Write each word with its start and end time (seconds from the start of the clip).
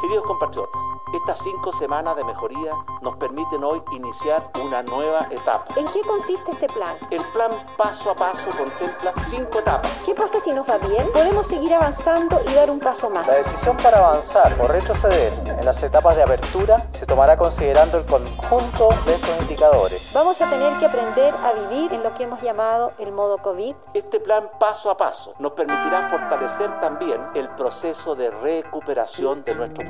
Queridos 0.00 0.24
compatriotas, 0.24 0.80
estas 1.12 1.40
cinco 1.40 1.72
semanas 1.72 2.16
de 2.16 2.24
mejoría 2.24 2.72
nos 3.02 3.16
permiten 3.16 3.62
hoy 3.62 3.82
iniciar 3.92 4.50
una 4.64 4.82
nueva 4.82 5.26
etapa. 5.30 5.74
¿En 5.76 5.86
qué 5.88 6.00
consiste 6.00 6.52
este 6.52 6.68
plan? 6.68 6.96
El 7.10 7.22
plan 7.32 7.50
paso 7.76 8.12
a 8.12 8.14
paso 8.14 8.48
contempla 8.56 9.12
cinco 9.24 9.58
etapas. 9.58 9.90
¿Qué 10.06 10.14
pasa 10.14 10.40
si 10.40 10.52
nos 10.52 10.66
va 10.66 10.78
bien? 10.78 11.12
Podemos 11.12 11.46
seguir 11.46 11.74
avanzando 11.74 12.40
y 12.48 12.54
dar 12.54 12.70
un 12.70 12.80
paso 12.80 13.10
más. 13.10 13.26
La 13.26 13.34
decisión 13.34 13.76
para 13.76 13.98
avanzar 13.98 14.56
o 14.58 14.66
retroceder 14.66 15.34
en 15.46 15.66
las 15.66 15.82
etapas 15.82 16.16
de 16.16 16.22
apertura 16.22 16.88
se 16.92 17.04
tomará 17.04 17.36
considerando 17.36 17.98
el 17.98 18.06
conjunto 18.06 18.88
de 19.04 19.16
estos 19.16 19.40
indicadores. 19.42 20.12
Vamos 20.14 20.40
a 20.40 20.48
tener 20.48 20.78
que 20.78 20.86
aprender 20.86 21.34
a 21.34 21.52
vivir 21.52 21.92
en 21.92 22.02
lo 22.02 22.14
que 22.14 22.22
hemos 22.22 22.40
llamado 22.40 22.92
el 22.98 23.12
modo 23.12 23.36
COVID. 23.36 23.74
Este 23.92 24.18
plan 24.18 24.48
paso 24.58 24.90
a 24.90 24.96
paso 24.96 25.34
nos 25.38 25.52
permitirá 25.52 26.08
fortalecer 26.08 26.80
también 26.80 27.20
el 27.34 27.50
proceso 27.50 28.14
de 28.14 28.30
recuperación 28.30 29.44
de 29.44 29.54
nuestro 29.54 29.86
país. 29.86 29.89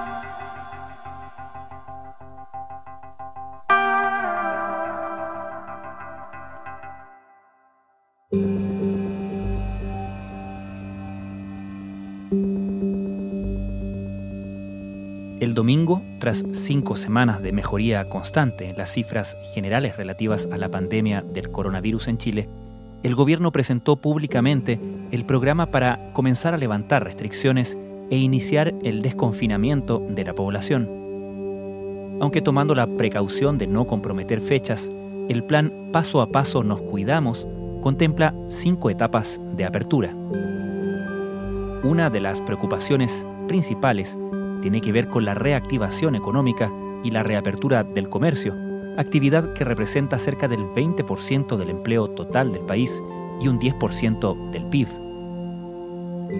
El 15.41 15.55
domingo, 15.55 16.03
tras 16.19 16.45
cinco 16.51 16.95
semanas 16.95 17.41
de 17.41 17.51
mejoría 17.51 18.07
constante 18.07 18.69
en 18.69 18.77
las 18.77 18.91
cifras 18.91 19.35
generales 19.55 19.97
relativas 19.97 20.47
a 20.51 20.57
la 20.57 20.69
pandemia 20.69 21.23
del 21.23 21.49
coronavirus 21.49 22.09
en 22.09 22.19
Chile, 22.19 22.47
el 23.01 23.15
gobierno 23.15 23.51
presentó 23.51 23.95
públicamente 23.95 24.79
el 25.09 25.25
programa 25.25 25.71
para 25.71 26.13
comenzar 26.13 26.53
a 26.53 26.57
levantar 26.57 27.03
restricciones 27.03 27.75
e 28.11 28.17
iniciar 28.17 28.75
el 28.83 29.01
desconfinamiento 29.01 30.05
de 30.07 30.23
la 30.23 30.35
población. 30.35 30.87
Aunque 32.21 32.43
tomando 32.43 32.75
la 32.75 32.85
precaución 32.95 33.57
de 33.57 33.65
no 33.65 33.87
comprometer 33.87 34.41
fechas, 34.41 34.91
el 35.27 35.43
plan 35.43 35.89
Paso 35.91 36.21
a 36.21 36.31
Paso 36.31 36.63
Nos 36.63 36.83
Cuidamos 36.83 37.47
contempla 37.81 38.35
cinco 38.47 38.91
etapas 38.91 39.41
de 39.55 39.65
apertura. 39.65 40.13
Una 41.81 42.11
de 42.11 42.21
las 42.21 42.41
preocupaciones 42.41 43.25
principales 43.47 44.19
tiene 44.61 44.81
que 44.81 44.91
ver 44.91 45.07
con 45.07 45.25
la 45.25 45.33
reactivación 45.33 46.15
económica 46.15 46.71
y 47.03 47.11
la 47.11 47.23
reapertura 47.23 47.83
del 47.83 48.09
comercio, 48.09 48.55
actividad 48.97 49.53
que 49.53 49.63
representa 49.63 50.17
cerca 50.17 50.47
del 50.47 50.61
20% 50.61 51.57
del 51.57 51.69
empleo 51.69 52.09
total 52.09 52.51
del 52.51 52.63
país 52.63 53.01
y 53.41 53.47
un 53.47 53.59
10% 53.59 54.51
del 54.51 54.65
PIB. 54.65 54.87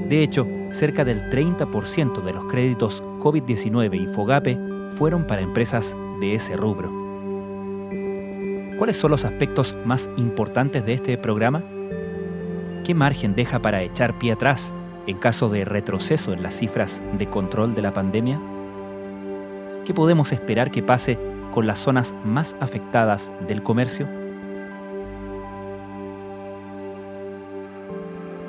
De 0.09 0.23
hecho, 0.23 0.45
cerca 0.71 1.03
del 1.03 1.29
30% 1.29 2.21
de 2.21 2.33
los 2.33 2.45
créditos 2.45 3.03
COVID-19 3.19 4.01
y 4.01 4.07
FOGAPE 4.13 4.57
fueron 4.97 5.25
para 5.25 5.41
empresas 5.41 5.97
de 6.19 6.35
ese 6.35 6.55
rubro. 6.55 6.91
¿Cuáles 8.77 8.97
son 8.97 9.11
los 9.11 9.25
aspectos 9.25 9.75
más 9.85 10.09
importantes 10.17 10.85
de 10.85 10.93
este 10.93 11.17
programa? 11.17 11.63
¿Qué 12.83 12.95
margen 12.95 13.35
deja 13.35 13.61
para 13.61 13.83
echar 13.83 14.17
pie 14.17 14.31
atrás 14.31 14.73
en 15.11 15.17
caso 15.17 15.49
de 15.49 15.65
retroceso 15.65 16.33
en 16.33 16.41
las 16.41 16.55
cifras 16.57 17.01
de 17.17 17.27
control 17.27 17.75
de 17.75 17.81
la 17.81 17.93
pandemia? 17.93 18.41
¿Qué 19.85 19.93
podemos 19.93 20.31
esperar 20.31 20.71
que 20.71 20.81
pase 20.81 21.19
con 21.51 21.67
las 21.67 21.79
zonas 21.79 22.15
más 22.23 22.55
afectadas 22.59 23.31
del 23.47 23.61
comercio? 23.61 24.07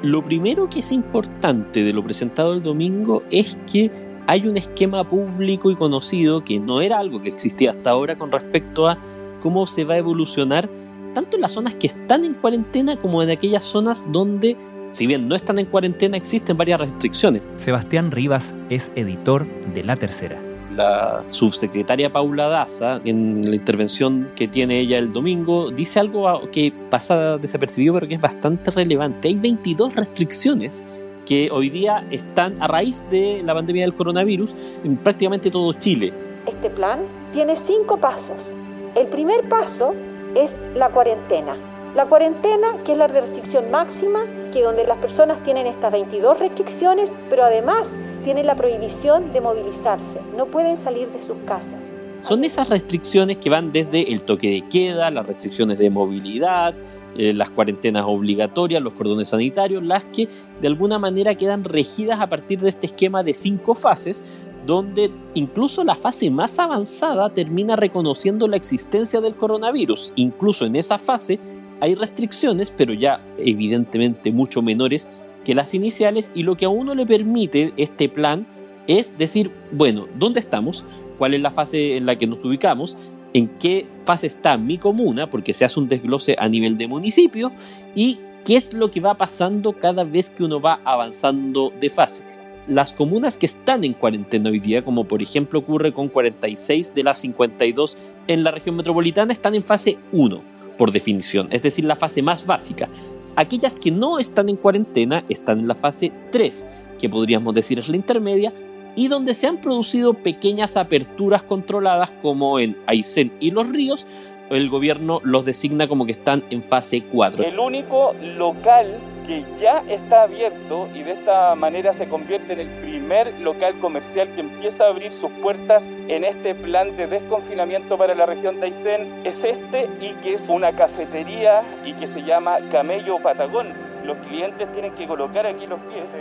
Lo 0.03 0.25
primero 0.25 0.69
que 0.69 0.81
es 0.81 0.93
importante 0.93 1.84
de 1.84 1.93
lo 1.93 2.03
presentado 2.03 2.55
el 2.55 2.62
domingo 2.62 3.23
es 3.31 3.59
que 3.71 3.91
hay 4.27 4.47
un 4.47 4.56
esquema 4.56 5.06
público 5.06 5.71
y 5.71 5.77
conocido 5.77 6.44
que 6.44 6.59
no 6.59 6.81
era 6.81 6.99
algo 6.99 7.23
que 7.23 7.29
existía 7.29 7.73
hasta 7.73 7.91
ahora 7.91 8.17
con 8.17 8.31
respecto 8.31 8.89
a 8.89 8.99
cómo 9.41 9.67
se 9.67 9.84
va 9.84 9.94
a 9.94 9.99
evolucionar 9.99 10.69
tanto 11.15 11.37
en 11.37 11.43
las 11.43 11.53
zonas 11.53 11.75
que 11.75 11.89
están 11.89 12.25
en 12.25 12.34
cuarentena 12.34 12.97
como 12.97 13.23
en 13.23 13.31
aquellas 13.31 13.65
zonas 13.65 14.11
donde 14.11 14.56
si 14.92 15.06
bien 15.06 15.26
no 15.26 15.34
están 15.34 15.58
en 15.58 15.66
cuarentena, 15.66 16.16
existen 16.16 16.56
varias 16.56 16.80
restricciones. 16.80 17.42
Sebastián 17.56 18.10
Rivas 18.10 18.54
es 18.69 18.92
editor 18.94 19.47
de 19.75 19.84
La 19.84 19.97
Tercera. 19.97 20.41
La 20.70 21.25
subsecretaria 21.26 22.12
Paula 22.12 22.48
Daza, 22.48 23.00
en 23.04 23.42
la 23.42 23.56
intervención 23.56 24.31
que 24.36 24.48
tiene 24.48 24.81
ella 24.81 24.98
el 24.98 25.12
domingo, 25.12 25.70
dice 25.70 26.00
algo 26.00 26.50
que 26.50 26.72
pasa 26.91 27.38
desapercibido, 27.38 27.94
pero 27.94 28.08
que 28.08 28.14
es 28.14 28.20
bastante 28.20 28.70
relevante. 28.70 29.28
Hay 29.28 29.38
22 29.38 29.97
restricciones 29.97 30.84
que 31.26 31.50
hoy 31.50 31.70
día 31.70 32.06
están 32.10 32.62
a 32.62 32.69
raíz 32.69 33.06
de 33.10 33.42
la 33.44 33.54
pandemia 33.54 33.84
del 33.84 33.94
coronavirus 33.94 34.54
en 34.84 34.97
prácticamente 34.97 35.50
todo 35.50 35.72
Chile. 35.75 36.12
Este 36.47 36.69
plan 36.69 37.00
tiene 37.32 37.56
cinco 37.56 37.98
pasos. 37.98 38.54
El 38.94 39.06
primer 39.08 39.48
paso 39.48 39.94
es 40.34 40.56
la 40.75 40.91
cuarentena 40.91 41.56
la 41.94 42.06
cuarentena, 42.06 42.78
que 42.84 42.92
es 42.92 42.98
la 42.98 43.06
restricción 43.06 43.70
máxima, 43.70 44.25
donde 44.60 44.84
las 44.84 44.98
personas 44.98 45.42
tienen 45.42 45.66
estas 45.66 45.92
22 45.92 46.38
restricciones, 46.38 47.12
pero 47.30 47.44
además 47.44 47.96
tienen 48.24 48.46
la 48.46 48.54
prohibición 48.54 49.32
de 49.32 49.40
movilizarse, 49.40 50.20
no 50.36 50.46
pueden 50.46 50.76
salir 50.76 51.08
de 51.08 51.22
sus 51.22 51.36
casas. 51.46 51.88
Son 52.20 52.44
esas 52.44 52.68
restricciones 52.68 53.38
que 53.38 53.50
van 53.50 53.72
desde 53.72 54.12
el 54.12 54.22
toque 54.22 54.48
de 54.48 54.68
queda, 54.68 55.10
las 55.10 55.26
restricciones 55.26 55.76
de 55.78 55.90
movilidad, 55.90 56.74
eh, 57.16 57.32
las 57.32 57.50
cuarentenas 57.50 58.04
obligatorias, 58.06 58.80
los 58.80 58.92
cordones 58.92 59.30
sanitarios, 59.30 59.82
las 59.82 60.04
que 60.04 60.28
de 60.60 60.69
alguna 60.69 60.98
manera 60.98 61.34
quedan 61.34 61.64
regidas 61.64 62.20
a 62.20 62.28
partir 62.28 62.60
de 62.60 62.69
este 62.69 62.86
esquema 62.86 63.22
de 63.22 63.34
cinco 63.34 63.74
fases, 63.74 64.22
donde 64.64 65.10
incluso 65.34 65.82
la 65.82 65.96
fase 65.96 66.30
más 66.30 66.58
avanzada 66.58 67.28
termina 67.34 67.74
reconociendo 67.74 68.46
la 68.46 68.56
existencia 68.56 69.20
del 69.20 69.34
coronavirus. 69.34 70.12
Incluso 70.14 70.64
en 70.64 70.76
esa 70.76 70.98
fase 70.98 71.40
hay 71.82 71.97
restricciones, 71.97 72.70
pero 72.70 72.94
ya 72.94 73.19
evidentemente 73.38 74.31
mucho 74.31 74.62
menores 74.62 75.09
que 75.44 75.53
las 75.53 75.75
iniciales 75.75 76.31
y 76.32 76.44
lo 76.44 76.56
que 76.56 76.65
a 76.65 76.69
uno 76.69 76.94
le 76.94 77.04
permite 77.04 77.72
este 77.76 78.09
plan 78.09 78.47
es 78.87 79.19
decir, 79.19 79.50
bueno, 79.72 80.06
¿dónde 80.16 80.38
estamos? 80.38 80.84
¿Cuál 81.19 81.34
es 81.34 81.41
la 81.41 81.50
fase 81.50 81.97
en 81.97 82.06
la 82.06 82.15
que 82.15 82.28
nos 82.28 82.44
ubicamos? 82.44 82.97
¿En 83.34 83.48
qué 83.59 83.88
fase 84.04 84.28
está 84.28 84.56
mi 84.59 84.78
comuna? 84.78 85.28
Porque 85.28 85.54
se 85.54 85.65
hace 85.65 85.81
un 85.81 85.88
desglose 85.88 86.37
a 86.38 86.48
nivel 86.48 86.78
de 86.78 86.87
municipio 86.87 87.50
y 87.97 88.19
qué 88.44 88.54
es 88.54 88.72
lo 88.75 88.93
que 88.93 89.00
va 89.00 89.16
pasando 89.16 89.72
cada 89.72 90.04
vez 90.04 90.31
que 90.31 90.44
uno 90.44 90.60
va 90.60 90.81
avanzando 90.84 91.72
de 91.81 91.91
fase 91.91 92.41
las 92.67 92.93
comunas 92.93 93.37
que 93.37 93.47
están 93.47 93.84
en 93.84 93.93
cuarentena 93.93 94.50
hoy 94.50 94.61
día, 94.61 94.84
como 94.84 95.05
por 95.05 95.23
ejemplo 95.23 95.59
ocurre 95.59 95.93
con 95.93 96.09
46 96.09 96.95
de 96.95 97.03
las 97.03 97.19
52 97.19 97.99
en 98.28 98.45
la 98.45 98.50
región 98.50 98.77
metropolitana, 98.77 99.33
están 99.33 99.55
en 99.55 99.65
fase 99.65 99.99
1, 100.12 100.43
por 100.78 100.93
definición, 100.93 101.49
es 101.50 101.62
decir, 101.62 101.84
la 101.84 101.97
fase 101.97 102.23
más 102.23 102.47
básica. 102.47 102.89
Aquellas 103.37 103.75
que 103.75 103.91
no 103.91 104.19
están 104.19 104.49
en 104.49 104.56
cuarentena 104.56 105.25
están 105.29 105.61
en 105.61 105.69
la 105.69 105.75
fase 105.75 106.12
3, 106.31 106.67
que 106.99 107.09
podríamos 107.09 107.55
decir 107.55 107.79
es 107.79 107.88
la 107.88 107.97
intermedia, 107.97 108.53
y 108.94 109.08
donde 109.08 109.35
se 109.35 109.47
han 109.47 109.61
producido 109.61 110.15
pequeñas 110.15 110.76
aperturas 110.76 111.43
controladas 111.43 112.11
como 112.23 112.61
en 112.61 112.76
Aysén 112.87 113.32
y 113.41 113.50
Los 113.50 113.69
Ríos, 113.69 114.06
el 114.50 114.69
gobierno 114.69 115.20
los 115.25 115.44
designa 115.44 115.88
como 115.88 116.05
que 116.05 116.12
están 116.12 116.44
en 116.50 116.62
fase 116.62 117.03
4. 117.11 117.43
El 117.43 117.58
único 117.58 118.15
local 118.20 119.00
que 119.26 119.44
ya 119.58 119.84
está 119.88 120.22
abierto 120.22 120.88
y 120.94 121.02
de 121.02 121.12
esta 121.12 121.54
manera 121.54 121.92
se 121.92 122.08
convierte 122.08 122.52
en 122.54 122.60
el 122.60 122.80
primer 122.80 123.38
local 123.40 123.78
comercial 123.78 124.32
que 124.34 124.40
empieza 124.40 124.84
a 124.84 124.88
abrir 124.88 125.12
sus 125.12 125.30
puertas 125.42 125.88
en 126.08 126.24
este 126.24 126.54
plan 126.54 126.96
de 126.96 127.06
desconfinamiento 127.06 127.96
para 127.96 128.14
la 128.14 128.26
región 128.26 128.58
de 128.60 128.66
Aysén 128.66 129.20
es 129.24 129.44
este 129.44 129.88
y 130.00 130.14
que 130.14 130.34
es 130.34 130.48
una 130.48 130.74
cafetería 130.74 131.62
y 131.84 131.94
que 131.94 132.06
se 132.06 132.22
llama 132.22 132.58
Camello 132.70 133.19
Patagón. 133.22 133.72
Los 134.04 134.19
clientes 134.26 134.70
tienen 134.72 134.94
que 134.94 135.06
colocar 135.06 135.46
aquí 135.46 135.66
los 135.66 135.80
pies. 135.82 136.20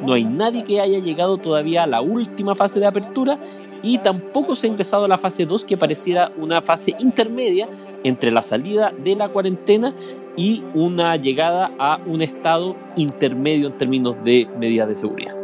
No 0.00 0.14
hay 0.14 0.24
nadie 0.24 0.64
que 0.64 0.80
haya 0.80 0.98
llegado 0.98 1.36
todavía 1.36 1.82
a 1.82 1.86
la 1.86 2.00
última 2.00 2.54
fase 2.54 2.80
de 2.80 2.86
apertura 2.86 3.38
y 3.82 3.98
tampoco 3.98 4.56
se 4.56 4.66
ha 4.66 4.70
ingresado 4.70 5.04
a 5.04 5.08
la 5.08 5.18
fase 5.18 5.44
2 5.44 5.64
que 5.64 5.76
pareciera 5.76 6.30
una 6.36 6.62
fase 6.62 6.94
intermedia 6.98 7.68
entre 8.02 8.30
la 8.30 8.42
salida 8.42 8.92
de 8.96 9.14
la 9.14 9.28
cuarentena 9.28 9.92
y 10.36 10.64
una 10.74 11.16
llegada 11.16 11.72
a 11.78 11.98
un 12.06 12.22
estado 12.22 12.76
intermedio 12.96 13.68
en 13.68 13.78
términos 13.78 14.16
de 14.22 14.48
medidas 14.58 14.88
de 14.88 14.96
seguridad. 14.96 15.34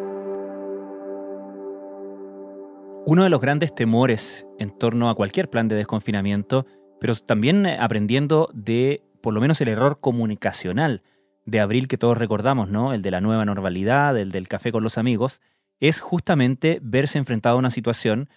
Uno 3.04 3.22
de 3.22 3.30
los 3.30 3.40
grandes 3.40 3.74
temores 3.74 4.46
en 4.58 4.76
torno 4.76 5.08
a 5.08 5.14
cualquier 5.14 5.48
plan 5.48 5.68
de 5.68 5.76
desconfinamiento, 5.76 6.66
pero 7.00 7.14
también 7.14 7.64
eh, 7.66 7.76
aprendiendo 7.78 8.48
de 8.52 9.02
por 9.20 9.32
lo 9.32 9.40
menos 9.40 9.60
el 9.60 9.68
error 9.68 10.00
comunicacional 10.00 11.02
de 11.44 11.60
abril 11.60 11.86
que 11.86 11.98
todos 11.98 12.18
recordamos, 12.18 12.68
¿no? 12.68 12.92
El 12.92 13.02
de 13.02 13.12
la 13.12 13.20
nueva 13.20 13.44
normalidad, 13.44 14.18
el 14.18 14.32
del 14.32 14.48
café 14.48 14.72
con 14.72 14.82
los 14.82 14.98
amigos, 14.98 15.40
es 15.78 16.00
justamente 16.00 16.80
verse 16.82 17.18
enfrentado 17.18 17.56
a 17.56 17.58
una 17.58 17.70
situación 17.70 18.28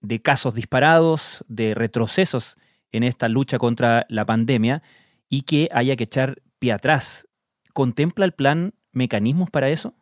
de 0.00 0.20
casos 0.20 0.54
disparados, 0.54 1.44
de 1.48 1.74
retrocesos 1.74 2.56
en 2.92 3.02
esta 3.02 3.28
lucha 3.28 3.58
contra 3.58 4.06
la 4.08 4.26
pandemia 4.26 4.82
y 5.30 5.42
que 5.42 5.68
haya 5.72 5.96
que 5.96 6.04
echar 6.04 6.42
pie 6.58 6.72
atrás. 6.72 7.26
¿Contempla 7.72 8.26
el 8.26 8.32
plan 8.32 8.74
mecanismos 8.92 9.48
para 9.48 9.70
eso? 9.70 9.94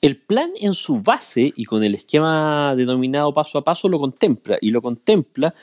El 0.00 0.20
plan 0.20 0.50
en 0.60 0.74
su 0.74 1.00
base 1.00 1.52
y 1.56 1.64
con 1.64 1.82
el 1.82 1.94
esquema 1.94 2.74
denominado 2.76 3.32
paso 3.32 3.58
a 3.58 3.64
paso 3.64 3.88
lo 3.88 3.98
contempla 3.98 4.58
y 4.60 4.68
lo 4.68 4.82
contempla 4.82 5.54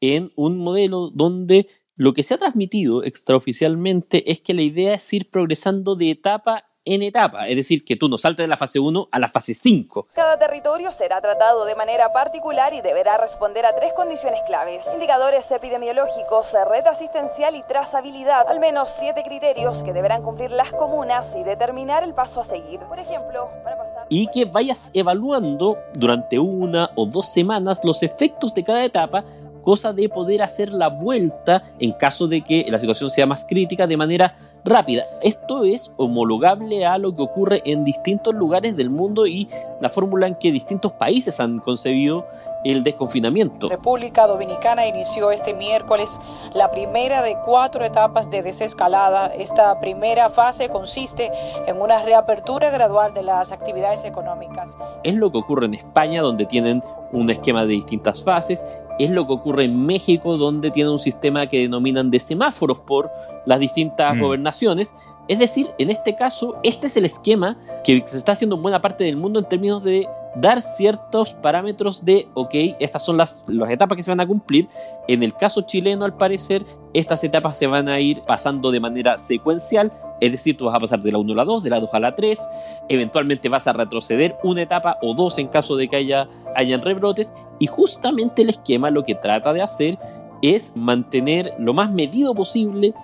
en 0.00 0.30
un 0.34 0.58
modelo 0.58 1.10
donde 1.10 1.68
lo 1.96 2.14
que 2.14 2.22
se 2.22 2.32
ha 2.32 2.38
transmitido 2.38 3.04
extraoficialmente 3.04 4.32
es 4.32 4.40
que 4.40 4.54
la 4.54 4.62
idea 4.62 4.94
es 4.94 5.12
ir 5.12 5.28
progresando 5.28 5.96
de 5.96 6.10
etapa 6.10 6.64
en 6.84 7.02
etapa, 7.02 7.46
es 7.48 7.56
decir, 7.56 7.84
que 7.84 7.96
tú 7.96 8.08
no 8.08 8.16
saltes 8.16 8.44
de 8.44 8.48
la 8.48 8.56
fase 8.56 8.78
1 8.78 9.08
a 9.12 9.18
la 9.18 9.28
fase 9.28 9.54
5. 9.54 10.08
Cada 10.14 10.38
territorio 10.38 10.90
será 10.90 11.20
tratado 11.20 11.64
de 11.64 11.74
manera 11.74 12.12
particular 12.12 12.72
y 12.72 12.80
deberá 12.80 13.18
responder 13.18 13.66
a 13.66 13.74
tres 13.74 13.92
condiciones 13.92 14.40
claves. 14.46 14.84
Indicadores 14.94 15.50
epidemiológicos, 15.50 16.52
red 16.68 16.86
asistencial 16.86 17.54
y 17.54 17.62
trazabilidad. 17.64 18.48
Al 18.48 18.60
menos 18.60 18.88
siete 18.98 19.22
criterios 19.22 19.82
que 19.82 19.92
deberán 19.92 20.22
cumplir 20.22 20.52
las 20.52 20.72
comunas 20.72 21.28
y 21.36 21.42
determinar 21.42 22.02
el 22.02 22.14
paso 22.14 22.40
a 22.40 22.44
seguir. 22.44 22.80
Por 22.80 22.98
ejemplo, 22.98 23.50
para 23.62 23.76
pasar... 23.76 24.06
Y 24.08 24.28
que 24.28 24.46
vayas 24.46 24.90
evaluando 24.94 25.78
durante 25.92 26.38
una 26.38 26.90
o 26.96 27.04
dos 27.06 27.30
semanas 27.32 27.80
los 27.84 28.02
efectos 28.02 28.54
de 28.54 28.64
cada 28.64 28.84
etapa 28.84 29.24
cosa 29.60 29.92
de 29.92 30.08
poder 30.08 30.42
hacer 30.42 30.72
la 30.72 30.88
vuelta 30.88 31.62
en 31.78 31.92
caso 31.92 32.26
de 32.26 32.42
que 32.42 32.64
la 32.68 32.78
situación 32.78 33.10
sea 33.10 33.26
más 33.26 33.44
crítica 33.44 33.86
de 33.86 33.96
manera 33.96 34.34
rápida. 34.64 35.04
Esto 35.22 35.64
es 35.64 35.92
homologable 35.96 36.86
a 36.86 36.98
lo 36.98 37.14
que 37.14 37.22
ocurre 37.22 37.62
en 37.64 37.84
distintos 37.84 38.34
lugares 38.34 38.76
del 38.76 38.90
mundo 38.90 39.26
y 39.26 39.48
la 39.80 39.88
fórmula 39.88 40.26
en 40.26 40.34
que 40.34 40.52
distintos 40.52 40.92
países 40.92 41.40
han 41.40 41.58
concebido 41.60 42.26
el 42.64 42.84
desconfinamiento. 42.84 43.68
República 43.68 44.26
Dominicana 44.26 44.86
inició 44.86 45.30
este 45.30 45.54
miércoles 45.54 46.20
la 46.52 46.70
primera 46.70 47.22
de 47.22 47.36
cuatro 47.44 47.84
etapas 47.84 48.30
de 48.30 48.42
desescalada. 48.42 49.28
Esta 49.28 49.80
primera 49.80 50.28
fase 50.28 50.68
consiste 50.68 51.30
en 51.66 51.80
una 51.80 52.02
reapertura 52.02 52.70
gradual 52.70 53.14
de 53.14 53.22
las 53.22 53.52
actividades 53.52 54.04
económicas. 54.04 54.76
Es 55.02 55.14
lo 55.14 55.32
que 55.32 55.38
ocurre 55.38 55.66
en 55.66 55.74
España, 55.74 56.22
donde 56.22 56.44
tienen 56.44 56.82
un 57.12 57.30
esquema 57.30 57.62
de 57.62 57.72
distintas 57.72 58.22
fases, 58.22 58.64
es 59.04 59.10
lo 59.10 59.26
que 59.26 59.32
ocurre 59.32 59.64
en 59.64 59.86
México, 59.86 60.36
donde 60.36 60.70
tienen 60.70 60.92
un 60.92 60.98
sistema 60.98 61.46
que 61.46 61.60
denominan 61.60 62.10
de 62.10 62.20
semáforos 62.20 62.80
por 62.80 63.10
las 63.46 63.58
distintas 63.58 64.14
mm. 64.14 64.20
gobernaciones. 64.20 64.94
Es 65.30 65.38
decir, 65.38 65.70
en 65.78 65.90
este 65.90 66.16
caso, 66.16 66.56
este 66.64 66.88
es 66.88 66.96
el 66.96 67.04
esquema 67.04 67.56
que 67.84 68.02
se 68.04 68.18
está 68.18 68.32
haciendo 68.32 68.56
en 68.56 68.62
buena 68.62 68.80
parte 68.80 69.04
del 69.04 69.16
mundo 69.16 69.38
en 69.38 69.44
términos 69.44 69.84
de 69.84 70.08
dar 70.34 70.60
ciertos 70.60 71.34
parámetros 71.34 72.04
de, 72.04 72.26
ok, 72.34 72.50
estas 72.80 73.04
son 73.04 73.16
las, 73.16 73.44
las 73.46 73.70
etapas 73.70 73.94
que 73.94 74.02
se 74.02 74.10
van 74.10 74.18
a 74.18 74.26
cumplir. 74.26 74.66
En 75.06 75.22
el 75.22 75.32
caso 75.34 75.62
chileno, 75.62 76.04
al 76.04 76.16
parecer, 76.16 76.66
estas 76.94 77.22
etapas 77.22 77.56
se 77.56 77.68
van 77.68 77.88
a 77.88 78.00
ir 78.00 78.22
pasando 78.22 78.72
de 78.72 78.80
manera 78.80 79.16
secuencial. 79.18 79.92
Es 80.20 80.32
decir, 80.32 80.56
tú 80.56 80.64
vas 80.64 80.74
a 80.74 80.80
pasar 80.80 81.00
de 81.00 81.12
la 81.12 81.18
1 81.18 81.32
a 81.32 81.36
la 81.36 81.44
2, 81.44 81.62
de 81.62 81.70
la 81.70 81.78
2 81.78 81.90
a 81.92 82.00
la 82.00 82.16
3, 82.16 82.40
eventualmente 82.88 83.48
vas 83.48 83.68
a 83.68 83.72
retroceder 83.72 84.36
una 84.42 84.62
etapa 84.62 84.98
o 85.00 85.14
dos 85.14 85.38
en 85.38 85.46
caso 85.46 85.76
de 85.76 85.86
que 85.86 85.94
haya 85.94 86.28
hayan 86.56 86.82
rebrotes. 86.82 87.32
Y 87.60 87.68
justamente 87.68 88.42
el 88.42 88.50
esquema 88.50 88.90
lo 88.90 89.04
que 89.04 89.14
trata 89.14 89.52
de 89.52 89.62
hacer 89.62 89.96
es 90.42 90.72
mantener 90.74 91.54
lo 91.60 91.72
más 91.72 91.92
medido 91.92 92.34
posible 92.34 92.94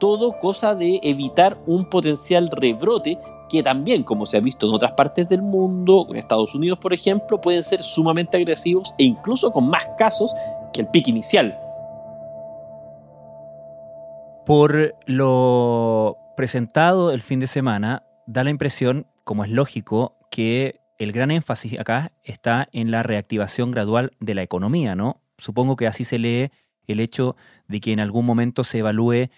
todo 0.00 0.40
cosa 0.40 0.74
de 0.74 0.98
evitar 1.04 1.56
un 1.66 1.88
potencial 1.88 2.48
rebrote 2.50 3.20
que 3.48 3.62
también, 3.62 4.02
como 4.02 4.26
se 4.26 4.36
ha 4.36 4.40
visto 4.40 4.66
en 4.66 4.74
otras 4.74 4.92
partes 4.92 5.28
del 5.28 5.42
mundo, 5.42 6.06
en 6.08 6.16
Estados 6.16 6.54
Unidos 6.54 6.78
por 6.78 6.92
ejemplo, 6.92 7.40
pueden 7.40 7.62
ser 7.62 7.84
sumamente 7.84 8.36
agresivos 8.36 8.92
e 8.98 9.04
incluso 9.04 9.52
con 9.52 9.68
más 9.70 9.86
casos 9.96 10.34
que 10.72 10.80
el 10.80 10.88
pico 10.88 11.10
inicial. 11.10 11.56
Por 14.46 14.96
lo 15.06 16.16
presentado 16.36 17.12
el 17.12 17.20
fin 17.20 17.38
de 17.38 17.46
semana, 17.46 18.02
da 18.26 18.42
la 18.42 18.50
impresión, 18.50 19.06
como 19.24 19.44
es 19.44 19.50
lógico, 19.50 20.16
que 20.30 20.80
el 20.98 21.12
gran 21.12 21.30
énfasis 21.30 21.78
acá 21.78 22.12
está 22.24 22.68
en 22.72 22.90
la 22.90 23.02
reactivación 23.02 23.70
gradual 23.70 24.12
de 24.20 24.34
la 24.34 24.42
economía, 24.42 24.94
¿no? 24.94 25.20
Supongo 25.38 25.76
que 25.76 25.86
así 25.86 26.04
se 26.04 26.18
lee 26.18 26.50
el 26.86 27.00
hecho 27.00 27.36
de 27.68 27.80
que 27.80 27.92
en 27.92 28.00
algún 28.00 28.26
momento 28.26 28.64
se 28.64 28.78
evalúe 28.78 29.30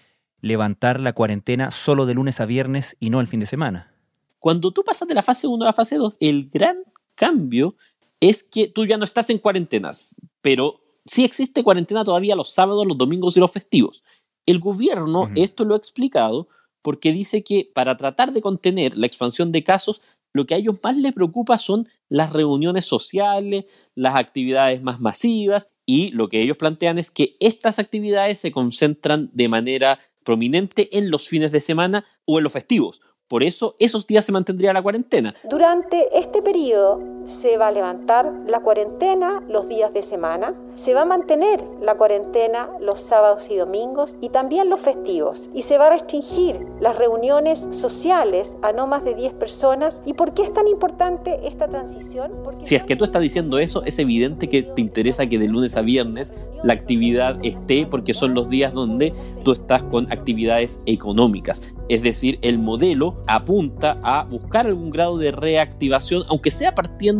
levantar 0.43 0.99
la 0.99 1.13
cuarentena 1.13 1.71
solo 1.71 2.05
de 2.05 2.13
lunes 2.13 2.41
a 2.41 2.45
viernes 2.45 2.97
y 2.99 3.09
no 3.09 3.21
el 3.21 3.27
fin 3.27 3.39
de 3.39 3.45
semana. 3.45 3.95
Cuando 4.39 4.71
tú 4.71 4.83
pasas 4.83 5.07
de 5.07 5.15
la 5.15 5.23
fase 5.23 5.47
1 5.47 5.63
a 5.63 5.67
la 5.67 5.73
fase 5.73 5.95
2, 5.95 6.17
el 6.19 6.49
gran 6.49 6.83
cambio 7.15 7.75
es 8.19 8.43
que 8.43 8.67
tú 8.67 8.85
ya 8.85 8.97
no 8.97 9.05
estás 9.05 9.29
en 9.29 9.39
cuarentenas, 9.39 10.15
pero 10.41 10.81
sí 11.05 11.23
existe 11.23 11.63
cuarentena 11.63 12.03
todavía 12.03 12.35
los 12.35 12.53
sábados, 12.53 12.85
los 12.85 12.97
domingos 12.97 13.37
y 13.37 13.39
los 13.39 13.53
festivos. 13.53 14.03
El 14.45 14.59
gobierno 14.59 15.31
esto 15.35 15.63
lo 15.63 15.75
ha 15.75 15.77
explicado 15.77 16.45
porque 16.81 17.13
dice 17.13 17.45
que 17.45 17.71
para 17.73 17.95
tratar 17.95 18.33
de 18.33 18.41
contener 18.41 18.97
la 18.97 19.07
expansión 19.07 19.53
de 19.53 19.63
casos, 19.63 20.01
lo 20.33 20.45
que 20.45 20.55
a 20.55 20.57
ellos 20.57 20.75
más 20.83 20.97
les 20.97 21.13
preocupa 21.13 21.57
son 21.57 21.87
las 22.09 22.33
reuniones 22.33 22.83
sociales, 22.83 23.65
las 23.95 24.17
actividades 24.17 24.81
más 24.81 24.99
masivas 24.99 25.71
y 25.85 26.11
lo 26.11 26.27
que 26.27 26.41
ellos 26.41 26.57
plantean 26.57 26.97
es 26.97 27.11
que 27.11 27.37
estas 27.39 27.79
actividades 27.79 28.39
se 28.39 28.51
concentran 28.51 29.29
de 29.31 29.47
manera 29.47 29.99
prominente 30.23 30.97
en 30.97 31.11
los 31.11 31.27
fines 31.27 31.51
de 31.51 31.61
semana 31.61 32.05
o 32.25 32.37
en 32.37 32.43
los 32.43 32.53
festivos 32.53 33.01
por 33.33 33.41
eso 33.41 33.75
esos 33.79 34.05
días 34.05 34.25
se 34.25 34.31
mantendría 34.31 34.73
la 34.73 34.83
cuarentena. 34.83 35.33
Durante 35.49 36.07
este 36.17 36.43
periodo 36.43 37.01
se 37.25 37.57
va 37.57 37.67
a 37.67 37.71
levantar 37.71 38.31
la 38.47 38.59
cuarentena 38.59 39.41
los 39.47 39.67
días 39.69 39.93
de 39.93 40.01
semana, 40.01 40.53
se 40.75 40.93
va 40.93 41.01
a 41.01 41.05
mantener 41.05 41.63
la 41.81 41.95
cuarentena 41.95 42.69
los 42.79 43.01
sábados 43.01 43.49
y 43.49 43.55
domingos 43.55 44.17
y 44.21 44.29
también 44.29 44.69
los 44.69 44.79
festivos 44.79 45.49
y 45.53 45.61
se 45.61 45.77
va 45.77 45.87
a 45.87 45.89
restringir 45.91 46.59
las 46.79 46.97
reuniones 46.97 47.67
sociales 47.71 48.55
a 48.61 48.71
no 48.71 48.87
más 48.87 49.03
de 49.03 49.15
10 49.15 49.33
personas. 49.33 50.01
¿Y 50.05 50.13
por 50.13 50.33
qué 50.33 50.43
es 50.43 50.53
tan 50.53 50.67
importante 50.67 51.39
esta 51.47 51.67
transición? 51.67 52.31
Si 52.63 52.75
es 52.75 52.83
que 52.83 52.95
tú 52.95 53.03
estás 53.03 53.21
diciendo 53.21 53.59
eso, 53.59 53.83
es 53.83 53.99
evidente 53.99 54.49
que 54.49 54.61
te 54.63 54.81
interesa 54.81 55.27
que 55.27 55.37
de 55.37 55.47
lunes 55.47 55.77
a 55.77 55.81
viernes 55.81 56.33
la 56.63 56.73
actividad 56.73 57.37
esté 57.43 57.85
porque 57.85 58.13
son 58.13 58.33
los 58.33 58.49
días 58.49 58.73
donde 58.73 59.13
tú 59.43 59.51
estás 59.51 59.83
con 59.83 60.11
actividades 60.11 60.79
económicas. 60.85 61.73
Es 61.89 62.01
decir, 62.01 62.39
el 62.41 62.59
modelo 62.59 63.17
apunta 63.27 63.99
a 64.03 64.23
buscar 64.23 64.65
algún 64.65 64.89
grado 64.89 65.17
de 65.17 65.31
reactivación, 65.31 66.23
aunque 66.29 66.51
sea 66.51 66.73
partiendo 66.73 67.12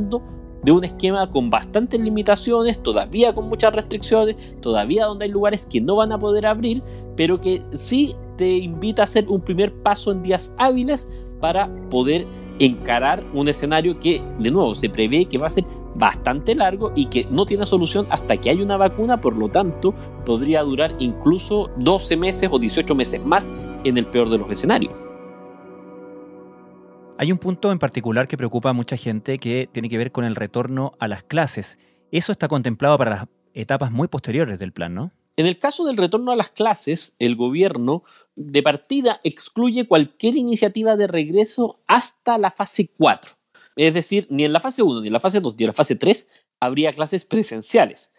de 0.63 0.71
un 0.71 0.83
esquema 0.83 1.29
con 1.29 1.49
bastantes 1.49 1.99
limitaciones, 1.99 2.81
todavía 2.81 3.33
con 3.33 3.49
muchas 3.49 3.73
restricciones, 3.73 4.59
todavía 4.61 5.05
donde 5.05 5.25
hay 5.25 5.31
lugares 5.31 5.65
que 5.65 5.81
no 5.81 5.97
van 5.97 6.11
a 6.11 6.19
poder 6.19 6.45
abrir, 6.45 6.81
pero 7.17 7.39
que 7.39 7.61
sí 7.73 8.15
te 8.37 8.57
invita 8.57 9.03
a 9.03 9.05
hacer 9.05 9.25
un 9.27 9.41
primer 9.41 9.73
paso 9.73 10.11
en 10.11 10.23
días 10.23 10.53
hábiles 10.57 11.09
para 11.41 11.69
poder 11.89 12.25
encarar 12.59 13.23
un 13.33 13.47
escenario 13.47 13.99
que, 13.99 14.21
de 14.39 14.51
nuevo, 14.51 14.75
se 14.75 14.89
prevé 14.89 15.25
que 15.25 15.37
va 15.37 15.47
a 15.47 15.49
ser 15.49 15.65
bastante 15.95 16.55
largo 16.55 16.91
y 16.95 17.07
que 17.07 17.25
no 17.25 17.45
tiene 17.45 17.65
solución 17.65 18.07
hasta 18.09 18.37
que 18.37 18.49
haya 18.49 18.63
una 18.63 18.77
vacuna, 18.77 19.19
por 19.19 19.35
lo 19.35 19.49
tanto, 19.49 19.93
podría 20.25 20.61
durar 20.61 20.95
incluso 20.99 21.69
12 21.77 22.17
meses 22.17 22.49
o 22.51 22.59
18 22.59 22.95
meses 22.95 23.25
más 23.25 23.49
en 23.83 23.97
el 23.97 24.05
peor 24.05 24.29
de 24.29 24.37
los 24.37 24.49
escenarios. 24.51 25.12
Hay 27.19 27.31
un 27.31 27.37
punto 27.37 27.71
en 27.71 27.77
particular 27.77 28.27
que 28.27 28.37
preocupa 28.37 28.71
a 28.71 28.73
mucha 28.73 28.97
gente 28.97 29.37
que 29.37 29.69
tiene 29.71 29.87
que 29.87 29.97
ver 29.97 30.11
con 30.11 30.25
el 30.25 30.35
retorno 30.35 30.93
a 30.99 31.07
las 31.07 31.23
clases. 31.23 31.77
Eso 32.11 32.31
está 32.31 32.47
contemplado 32.47 32.97
para 32.97 33.11
las 33.11 33.25
etapas 33.53 33.91
muy 33.91 34.07
posteriores 34.07 34.57
del 34.57 34.73
plan, 34.73 34.95
¿no? 34.95 35.11
En 35.35 35.45
el 35.45 35.59
caso 35.59 35.85
del 35.85 35.97
retorno 35.97 36.31
a 36.31 36.35
las 36.35 36.49
clases, 36.49 37.15
el 37.19 37.35
gobierno 37.35 38.03
de 38.35 38.63
partida 38.63 39.19
excluye 39.23 39.87
cualquier 39.87 40.35
iniciativa 40.35 40.95
de 40.95 41.07
regreso 41.07 41.79
hasta 41.87 42.37
la 42.39 42.49
fase 42.49 42.89
4. 42.97 43.31
Es 43.75 43.93
decir, 43.93 44.27
ni 44.29 44.43
en 44.43 44.53
la 44.53 44.59
fase 44.59 44.81
1, 44.81 45.01
ni 45.01 45.07
en 45.07 45.13
la 45.13 45.19
fase 45.19 45.39
2, 45.39 45.55
ni 45.55 45.63
en 45.63 45.67
la 45.67 45.73
fase 45.73 45.95
3 45.95 46.27
habría 46.59 46.93
clases 46.93 47.25
presenciales. 47.25 48.11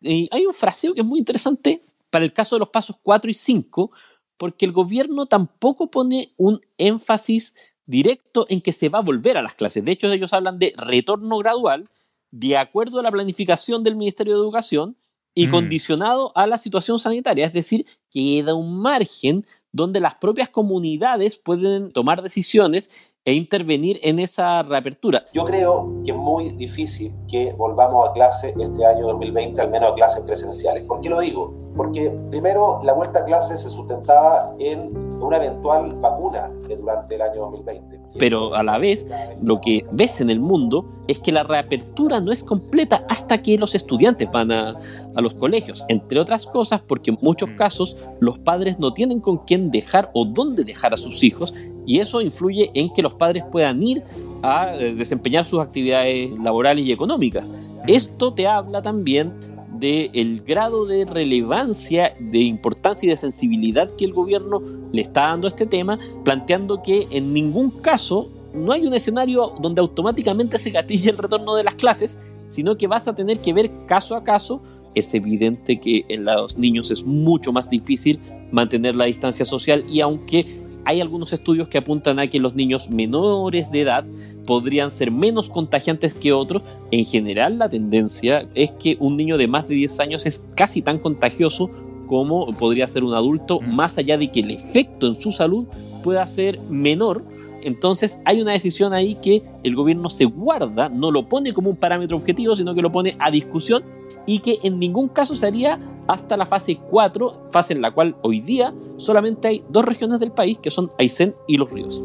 Y 0.00 0.28
hay 0.30 0.46
un 0.46 0.54
fraseo 0.54 0.92
que 0.92 1.00
es 1.00 1.06
muy 1.06 1.18
interesante 1.18 1.82
para 2.10 2.24
el 2.24 2.32
caso 2.32 2.56
de 2.56 2.60
los 2.60 2.70
pasos 2.70 2.96
4 3.02 3.30
y 3.30 3.34
5, 3.34 3.90
porque 4.36 4.66
el 4.66 4.72
gobierno 4.72 5.26
tampoco 5.26 5.90
pone 5.90 6.32
un 6.36 6.60
énfasis 6.78 7.54
directo 7.86 8.46
en 8.48 8.60
que 8.60 8.72
se 8.72 8.88
va 8.88 8.98
a 8.98 9.02
volver 9.02 9.36
a 9.36 9.42
las 9.42 9.54
clases. 9.54 9.84
De 9.84 9.92
hecho, 9.92 10.10
ellos 10.12 10.32
hablan 10.32 10.58
de 10.58 10.74
retorno 10.76 11.38
gradual 11.38 11.88
de 12.30 12.56
acuerdo 12.56 13.00
a 13.00 13.02
la 13.02 13.12
planificación 13.12 13.84
del 13.84 13.96
Ministerio 13.96 14.34
de 14.34 14.40
Educación 14.40 14.96
y 15.34 15.46
mm. 15.46 15.50
condicionado 15.50 16.32
a 16.34 16.46
la 16.46 16.58
situación 16.58 16.98
sanitaria. 16.98 17.46
Es 17.46 17.52
decir, 17.52 17.86
queda 18.10 18.54
un 18.54 18.78
margen 18.78 19.46
donde 19.70 20.00
las 20.00 20.16
propias 20.16 20.48
comunidades 20.48 21.36
pueden 21.36 21.92
tomar 21.92 22.22
decisiones 22.22 22.90
e 23.24 23.34
intervenir 23.34 23.98
en 24.02 24.18
esa 24.20 24.62
reapertura. 24.62 25.26
Yo 25.34 25.44
creo 25.44 26.00
que 26.04 26.12
es 26.12 26.16
muy 26.16 26.50
difícil 26.50 27.12
que 27.28 27.52
volvamos 27.52 28.08
a 28.08 28.12
clase 28.12 28.54
este 28.58 28.86
año 28.86 29.06
2020, 29.06 29.60
al 29.60 29.70
menos 29.70 29.92
a 29.92 29.94
clases 29.94 30.22
presenciales. 30.22 30.84
¿Por 30.84 31.00
qué 31.00 31.10
lo 31.10 31.20
digo? 31.20 31.52
Porque 31.76 32.10
primero 32.30 32.80
la 32.84 32.92
vuelta 32.92 33.20
a 33.20 33.24
clase 33.24 33.58
se 33.58 33.68
sustentaba 33.68 34.54
en 34.58 35.05
una 35.20 35.36
eventual 35.36 35.94
vacuna 36.00 36.50
durante 36.68 37.14
el 37.14 37.22
año 37.22 37.40
2020. 37.42 38.00
Pero 38.18 38.54
a 38.54 38.62
la 38.62 38.78
vez, 38.78 39.08
lo 39.42 39.60
que 39.60 39.84
ves 39.92 40.20
en 40.20 40.30
el 40.30 40.40
mundo 40.40 40.86
es 41.06 41.20
que 41.20 41.32
la 41.32 41.42
reapertura 41.42 42.20
no 42.20 42.32
es 42.32 42.42
completa 42.42 43.04
hasta 43.08 43.42
que 43.42 43.58
los 43.58 43.74
estudiantes 43.74 44.30
van 44.30 44.50
a, 44.52 44.74
a 45.14 45.20
los 45.20 45.34
colegios, 45.34 45.84
entre 45.88 46.18
otras 46.18 46.46
cosas 46.46 46.80
porque 46.80 47.10
en 47.10 47.18
muchos 47.20 47.50
casos 47.50 47.96
los 48.20 48.38
padres 48.38 48.78
no 48.78 48.92
tienen 48.92 49.20
con 49.20 49.38
quién 49.38 49.70
dejar 49.70 50.10
o 50.14 50.24
dónde 50.24 50.64
dejar 50.64 50.94
a 50.94 50.96
sus 50.96 51.22
hijos 51.22 51.54
y 51.86 52.00
eso 52.00 52.20
influye 52.20 52.70
en 52.74 52.92
que 52.92 53.02
los 53.02 53.14
padres 53.14 53.44
puedan 53.50 53.82
ir 53.82 54.02
a 54.42 54.74
eh, 54.74 54.94
desempeñar 54.94 55.44
sus 55.44 55.60
actividades 55.60 56.30
laborales 56.38 56.84
y 56.84 56.92
económicas. 56.92 57.44
Esto 57.86 58.34
te 58.34 58.46
habla 58.46 58.82
también 58.82 59.32
del 59.78 60.42
grado 60.42 60.86
de 60.86 61.04
relevancia, 61.04 62.14
de 62.18 62.40
importancia 62.40 63.06
y 63.06 63.10
de 63.10 63.16
sensibilidad 63.16 63.90
que 63.90 64.04
el 64.04 64.12
gobierno 64.12 64.62
le 64.92 65.02
está 65.02 65.28
dando 65.28 65.46
a 65.46 65.48
este 65.48 65.66
tema, 65.66 65.98
planteando 66.24 66.82
que 66.82 67.06
en 67.10 67.32
ningún 67.32 67.70
caso 67.70 68.30
no 68.54 68.72
hay 68.72 68.86
un 68.86 68.94
escenario 68.94 69.52
donde 69.60 69.80
automáticamente 69.80 70.58
se 70.58 70.70
gatille 70.70 71.10
el 71.10 71.18
retorno 71.18 71.54
de 71.54 71.64
las 71.64 71.74
clases, 71.74 72.18
sino 72.48 72.76
que 72.76 72.86
vas 72.86 73.06
a 73.08 73.14
tener 73.14 73.38
que 73.40 73.52
ver 73.52 73.70
caso 73.86 74.16
a 74.16 74.24
caso. 74.24 74.62
Es 74.94 75.12
evidente 75.14 75.78
que 75.78 76.04
en 76.08 76.24
los 76.24 76.56
niños 76.56 76.90
es 76.90 77.04
mucho 77.04 77.52
más 77.52 77.68
difícil 77.68 78.18
mantener 78.50 78.96
la 78.96 79.04
distancia 79.04 79.44
social 79.44 79.84
y 79.90 80.00
aunque 80.00 80.40
hay 80.86 81.00
algunos 81.00 81.32
estudios 81.32 81.66
que 81.66 81.78
apuntan 81.78 82.20
a 82.20 82.28
que 82.28 82.38
los 82.38 82.54
niños 82.54 82.90
menores 82.90 83.72
de 83.72 83.80
edad 83.80 84.06
podrían 84.46 84.92
ser 84.92 85.10
menos 85.10 85.48
contagiantes 85.48 86.14
que 86.14 86.32
otros. 86.32 86.62
En 86.92 87.04
general, 87.04 87.58
la 87.58 87.68
tendencia 87.68 88.48
es 88.54 88.70
que 88.70 88.96
un 89.00 89.16
niño 89.16 89.36
de 89.36 89.48
más 89.48 89.66
de 89.66 89.74
10 89.74 89.98
años 89.98 90.26
es 90.26 90.44
casi 90.54 90.82
tan 90.82 91.00
contagioso 91.00 91.70
como 92.06 92.46
podría 92.52 92.86
ser 92.86 93.02
un 93.02 93.14
adulto, 93.14 93.60
más 93.60 93.98
allá 93.98 94.16
de 94.16 94.30
que 94.30 94.38
el 94.38 94.52
efecto 94.52 95.08
en 95.08 95.16
su 95.16 95.32
salud 95.32 95.66
pueda 96.04 96.24
ser 96.24 96.60
menor. 96.70 97.24
Entonces 97.62 98.20
hay 98.24 98.40
una 98.40 98.52
decisión 98.52 98.92
ahí 98.92 99.16
que 99.16 99.42
el 99.62 99.74
gobierno 99.74 100.10
se 100.10 100.24
guarda, 100.24 100.88
no 100.88 101.10
lo 101.10 101.24
pone 101.24 101.52
como 101.52 101.70
un 101.70 101.76
parámetro 101.76 102.16
objetivo, 102.16 102.54
sino 102.56 102.74
que 102.74 102.82
lo 102.82 102.92
pone 102.92 103.16
a 103.18 103.30
discusión 103.30 103.84
y 104.26 104.40
que 104.40 104.58
en 104.62 104.78
ningún 104.78 105.08
caso 105.08 105.36
se 105.36 105.46
haría 105.46 105.78
hasta 106.06 106.36
la 106.36 106.46
fase 106.46 106.76
4, 106.76 107.48
fase 107.50 107.74
en 107.74 107.82
la 107.82 107.92
cual 107.92 108.16
hoy 108.22 108.40
día 108.40 108.74
solamente 108.96 109.48
hay 109.48 109.64
dos 109.68 109.84
regiones 109.84 110.20
del 110.20 110.32
país 110.32 110.58
que 110.58 110.70
son 110.70 110.90
Aysén 110.98 111.34
y 111.46 111.56
Los 111.56 111.70
Ríos. 111.70 112.00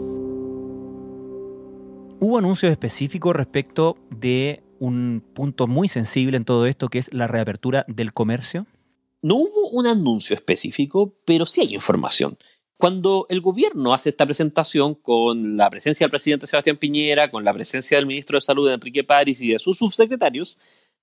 ¿Hubo 2.23 2.37
anuncios 2.37 2.71
específicos 2.71 3.35
respecto 3.35 3.97
de 4.11 4.61
un 4.79 5.23
punto 5.33 5.67
muy 5.67 5.87
sensible 5.87 6.37
en 6.37 6.45
todo 6.45 6.65
esto 6.65 6.87
que 6.87 6.99
es 6.99 7.11
la 7.13 7.27
reapertura 7.27 7.85
del 7.87 8.13
comercio? 8.13 8.67
No 9.23 9.35
hubo 9.35 9.69
un 9.71 9.85
anuncio 9.85 10.35
específico, 10.35 11.13
pero 11.25 11.45
sí 11.45 11.61
hay 11.61 11.75
información. 11.75 12.37
Cuando 12.77 13.27
el 13.29 13.41
gobierno 13.41 13.93
hace 13.93 14.09
esta 14.09 14.25
presentación 14.25 14.95
con 14.95 15.55
la 15.55 15.69
presencia 15.69 16.05
del 16.05 16.11
presidente 16.11 16.47
Sebastián 16.47 16.77
Piñera, 16.77 17.29
con 17.29 17.43
la 17.45 17.53
presencia 17.53 17.97
del 17.97 18.07
ministro 18.07 18.37
de 18.37 18.41
Salud 18.41 18.71
Enrique 18.71 19.03
París 19.03 19.39
y 19.41 19.51
de 19.51 19.59
sus 19.59 19.77
subsecretarios, 19.77 20.57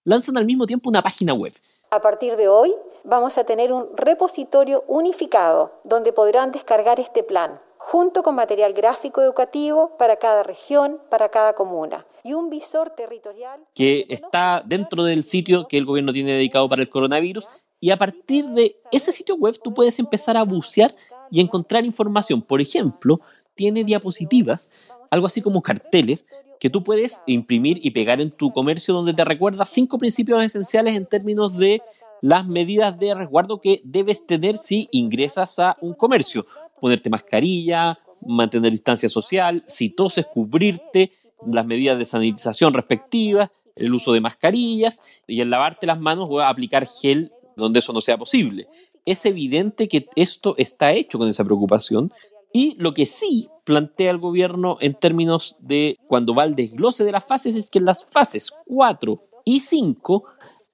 lanzan 0.04 0.36
al 0.38 0.46
mismo 0.46 0.66
tiempo 0.66 0.88
una 0.88 1.02
página 1.02 1.34
web. 1.34 1.52
A 1.90 2.00
partir 2.02 2.36
de 2.36 2.48
hoy 2.48 2.74
vamos 3.04 3.38
a 3.38 3.44
tener 3.44 3.72
un 3.72 3.96
repositorio 3.96 4.84
unificado 4.88 5.80
donde 5.84 6.12
podrán 6.12 6.52
descargar 6.52 7.00
este 7.00 7.22
plan, 7.22 7.60
junto 7.78 8.22
con 8.22 8.34
material 8.34 8.74
gráfico 8.74 9.22
educativo 9.22 9.96
para 9.96 10.16
cada 10.16 10.42
región, 10.42 11.00
para 11.08 11.30
cada 11.30 11.54
comuna, 11.54 12.06
y 12.24 12.34
un 12.34 12.50
visor 12.50 12.90
territorial 12.90 13.60
que 13.74 14.04
está 14.08 14.62
dentro 14.66 15.04
del 15.04 15.22
sitio 15.22 15.66
que 15.68 15.78
el 15.78 15.86
gobierno 15.86 16.12
tiene 16.12 16.32
dedicado 16.32 16.68
para 16.68 16.82
el 16.82 16.90
coronavirus. 16.90 17.48
Y 17.80 17.90
a 17.90 17.96
partir 17.96 18.44
de 18.46 18.76
ese 18.90 19.12
sitio 19.12 19.36
web 19.36 19.56
tú 19.62 19.72
puedes 19.72 19.98
empezar 20.00 20.36
a 20.36 20.42
bucear 20.42 20.92
y 21.30 21.40
encontrar 21.40 21.84
información. 21.84 22.42
Por 22.42 22.60
ejemplo, 22.60 23.20
tiene 23.54 23.84
diapositivas, 23.84 24.70
algo 25.10 25.26
así 25.26 25.42
como 25.42 25.62
carteles, 25.62 26.26
que 26.60 26.70
tú 26.70 26.82
puedes 26.82 27.20
imprimir 27.26 27.78
y 27.82 27.90
pegar 27.90 28.20
en 28.20 28.30
tu 28.30 28.50
comercio 28.52 28.94
donde 28.94 29.14
te 29.14 29.24
recuerda 29.24 29.64
cinco 29.64 29.98
principios 29.98 30.42
esenciales 30.42 30.96
en 30.96 31.06
términos 31.06 31.56
de 31.56 31.82
las 32.20 32.46
medidas 32.46 32.98
de 32.98 33.14
resguardo 33.14 33.60
que 33.60 33.80
debes 33.84 34.26
tener 34.26 34.56
si 34.56 34.88
ingresas 34.90 35.58
a 35.58 35.76
un 35.80 35.94
comercio. 35.94 36.46
Ponerte 36.80 37.10
mascarilla, 37.10 37.98
mantener 38.26 38.72
distancia 38.72 39.08
social, 39.08 39.62
si 39.66 39.90
toses, 39.90 40.26
cubrirte, 40.26 41.12
las 41.46 41.64
medidas 41.64 41.98
de 41.98 42.04
sanitización 42.04 42.74
respectivas, 42.74 43.50
el 43.76 43.94
uso 43.94 44.12
de 44.12 44.20
mascarillas 44.20 45.00
y 45.28 45.40
el 45.40 45.50
lavarte 45.50 45.86
las 45.86 46.00
manos 46.00 46.26
o 46.28 46.40
aplicar 46.40 46.86
gel 46.86 47.32
donde 47.56 47.78
eso 47.78 47.92
no 47.92 48.00
sea 48.00 48.16
posible. 48.16 48.68
Es 49.08 49.24
evidente 49.24 49.88
que 49.88 50.06
esto 50.16 50.54
está 50.58 50.92
hecho 50.92 51.16
con 51.16 51.30
esa 51.30 51.42
preocupación 51.42 52.12
y 52.52 52.74
lo 52.76 52.92
que 52.92 53.06
sí 53.06 53.48
plantea 53.64 54.10
el 54.10 54.18
gobierno 54.18 54.76
en 54.82 54.92
términos 54.92 55.56
de 55.60 55.96
cuando 56.08 56.34
va 56.34 56.42
al 56.42 56.54
desglose 56.54 57.04
de 57.04 57.12
las 57.12 57.24
fases 57.24 57.56
es 57.56 57.70
que 57.70 57.78
en 57.78 57.86
las 57.86 58.04
fases 58.04 58.52
4 58.66 59.18
y 59.46 59.60
5 59.60 60.24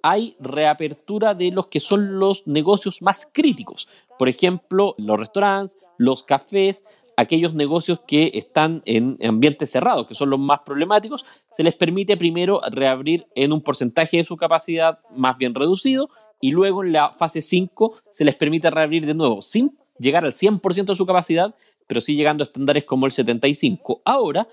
hay 0.02 0.34
reapertura 0.40 1.34
de 1.34 1.52
los 1.52 1.68
que 1.68 1.78
son 1.78 2.18
los 2.18 2.44
negocios 2.48 3.02
más 3.02 3.30
críticos. 3.32 3.88
Por 4.18 4.28
ejemplo, 4.28 4.96
los 4.98 5.16
restaurantes, 5.16 5.78
los 5.96 6.24
cafés, 6.24 6.84
aquellos 7.16 7.54
negocios 7.54 8.00
que 8.04 8.32
están 8.34 8.82
en 8.84 9.16
ambientes 9.24 9.70
cerrados, 9.70 10.08
que 10.08 10.14
son 10.14 10.30
los 10.30 10.40
más 10.40 10.58
problemáticos, 10.66 11.24
se 11.52 11.62
les 11.62 11.74
permite 11.74 12.16
primero 12.16 12.60
reabrir 12.68 13.28
en 13.36 13.52
un 13.52 13.60
porcentaje 13.60 14.16
de 14.16 14.24
su 14.24 14.36
capacidad 14.36 14.98
más 15.16 15.38
bien 15.38 15.54
reducido 15.54 16.10
y 16.44 16.50
luego 16.50 16.84
en 16.84 16.92
la 16.92 17.14
fase 17.16 17.40
5 17.40 17.94
se 18.12 18.22
les 18.22 18.36
permite 18.36 18.70
reabrir 18.70 19.06
de 19.06 19.14
nuevo 19.14 19.40
sin 19.40 19.78
llegar 19.98 20.26
al 20.26 20.32
100% 20.32 20.84
de 20.84 20.94
su 20.94 21.06
capacidad, 21.06 21.54
pero 21.86 22.02
sí 22.02 22.16
llegando 22.16 22.42
a 22.42 22.44
estándares 22.44 22.84
como 22.84 23.06
el 23.06 23.12
75. 23.12 24.02
Ahora, 24.04 24.46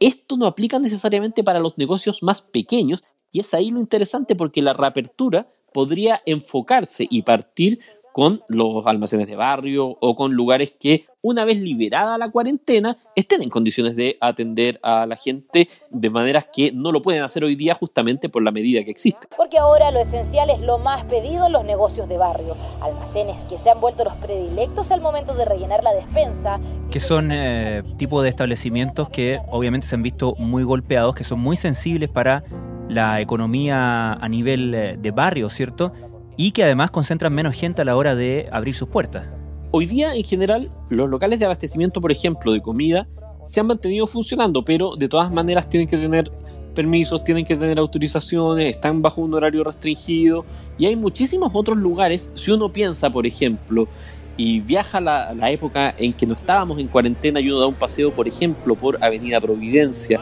esto 0.00 0.36
no 0.36 0.46
aplica 0.46 0.80
necesariamente 0.80 1.44
para 1.44 1.60
los 1.60 1.78
negocios 1.78 2.24
más 2.24 2.42
pequeños 2.42 3.04
y 3.30 3.38
es 3.38 3.54
ahí 3.54 3.70
lo 3.70 3.78
interesante 3.78 4.34
porque 4.34 4.60
la 4.60 4.72
reapertura 4.72 5.48
podría 5.72 6.20
enfocarse 6.26 7.06
y 7.08 7.22
partir 7.22 7.78
con 8.16 8.40
los 8.48 8.86
almacenes 8.86 9.26
de 9.26 9.36
barrio 9.36 9.98
o 10.00 10.16
con 10.16 10.32
lugares 10.32 10.72
que 10.80 11.04
una 11.20 11.44
vez 11.44 11.58
liberada 11.58 12.16
la 12.16 12.30
cuarentena 12.30 12.96
estén 13.14 13.42
en 13.42 13.50
condiciones 13.50 13.94
de 13.94 14.16
atender 14.22 14.80
a 14.82 15.04
la 15.04 15.16
gente 15.16 15.68
de 15.90 16.08
maneras 16.08 16.48
que 16.50 16.72
no 16.72 16.92
lo 16.92 17.02
pueden 17.02 17.22
hacer 17.22 17.44
hoy 17.44 17.56
día 17.56 17.74
justamente 17.74 18.30
por 18.30 18.42
la 18.42 18.52
medida 18.52 18.82
que 18.84 18.90
existe. 18.90 19.28
Porque 19.36 19.58
ahora 19.58 19.90
lo 19.90 20.00
esencial 20.00 20.48
es 20.48 20.60
lo 20.60 20.78
más 20.78 21.04
pedido 21.04 21.44
en 21.48 21.52
los 21.52 21.66
negocios 21.66 22.08
de 22.08 22.16
barrio, 22.16 22.56
almacenes 22.80 23.36
que 23.50 23.58
se 23.58 23.68
han 23.68 23.82
vuelto 23.82 24.02
los 24.02 24.14
predilectos 24.14 24.90
al 24.92 25.02
momento 25.02 25.34
de 25.34 25.44
rellenar 25.44 25.84
la 25.84 25.92
despensa. 25.92 26.58
Que 26.90 27.00
son 27.00 27.30
eh, 27.30 27.82
tipo 27.98 28.22
de 28.22 28.30
establecimientos 28.30 29.10
que 29.10 29.40
obviamente 29.50 29.86
se 29.86 29.94
han 29.94 30.02
visto 30.02 30.34
muy 30.38 30.62
golpeados, 30.62 31.14
que 31.14 31.24
son 31.24 31.40
muy 31.40 31.58
sensibles 31.58 32.08
para 32.08 32.44
la 32.88 33.20
economía 33.20 34.14
a 34.14 34.28
nivel 34.30 34.74
eh, 34.74 34.96
de 34.98 35.10
barrio, 35.10 35.50
¿cierto? 35.50 35.92
Y 36.36 36.52
que 36.52 36.64
además 36.64 36.90
concentran 36.90 37.32
menos 37.32 37.54
gente 37.54 37.82
a 37.82 37.84
la 37.84 37.96
hora 37.96 38.14
de 38.14 38.48
abrir 38.52 38.74
sus 38.74 38.88
puertas. 38.88 39.26
Hoy 39.70 39.86
día, 39.86 40.14
en 40.14 40.24
general, 40.24 40.68
los 40.88 41.08
locales 41.08 41.38
de 41.38 41.44
abastecimiento, 41.44 42.00
por 42.00 42.12
ejemplo, 42.12 42.52
de 42.52 42.60
comida, 42.60 43.08
se 43.46 43.60
han 43.60 43.66
mantenido 43.66 44.06
funcionando, 44.06 44.64
pero 44.64 44.96
de 44.96 45.08
todas 45.08 45.32
maneras 45.32 45.68
tienen 45.68 45.88
que 45.88 45.96
tener 45.96 46.30
permisos, 46.74 47.24
tienen 47.24 47.44
que 47.44 47.56
tener 47.56 47.78
autorizaciones, 47.78 48.66
están 48.66 49.02
bajo 49.02 49.22
un 49.22 49.34
horario 49.34 49.64
restringido 49.64 50.44
y 50.78 50.86
hay 50.86 50.96
muchísimos 50.96 51.50
otros 51.54 51.78
lugares. 51.78 52.30
Si 52.34 52.50
uno 52.50 52.70
piensa, 52.70 53.10
por 53.10 53.26
ejemplo, 53.26 53.88
y 54.36 54.60
viaja 54.60 54.98
a 54.98 55.00
la, 55.00 55.50
época 55.50 55.94
en 55.96 56.12
que 56.12 56.26
no 56.26 56.34
estábamos 56.34 56.78
en 56.78 56.88
cuarentena 56.88 57.40
y 57.40 57.48
uno 57.48 57.60
da 57.60 57.66
un 57.66 57.74
paseo, 57.74 58.14
por 58.14 58.28
ejemplo, 58.28 58.76
por 58.76 59.02
Avenida 59.02 59.40
Providencia 59.40 60.20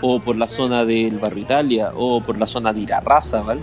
o 0.00 0.20
por 0.20 0.36
la 0.36 0.46
zona 0.46 0.84
del 0.84 1.18
Barrio 1.18 1.42
Italia 1.42 1.92
o 1.96 2.20
por 2.20 2.38
la 2.38 2.46
zona 2.46 2.72
de 2.72 2.80
Irarraza, 2.80 3.42
¿vale? 3.42 3.60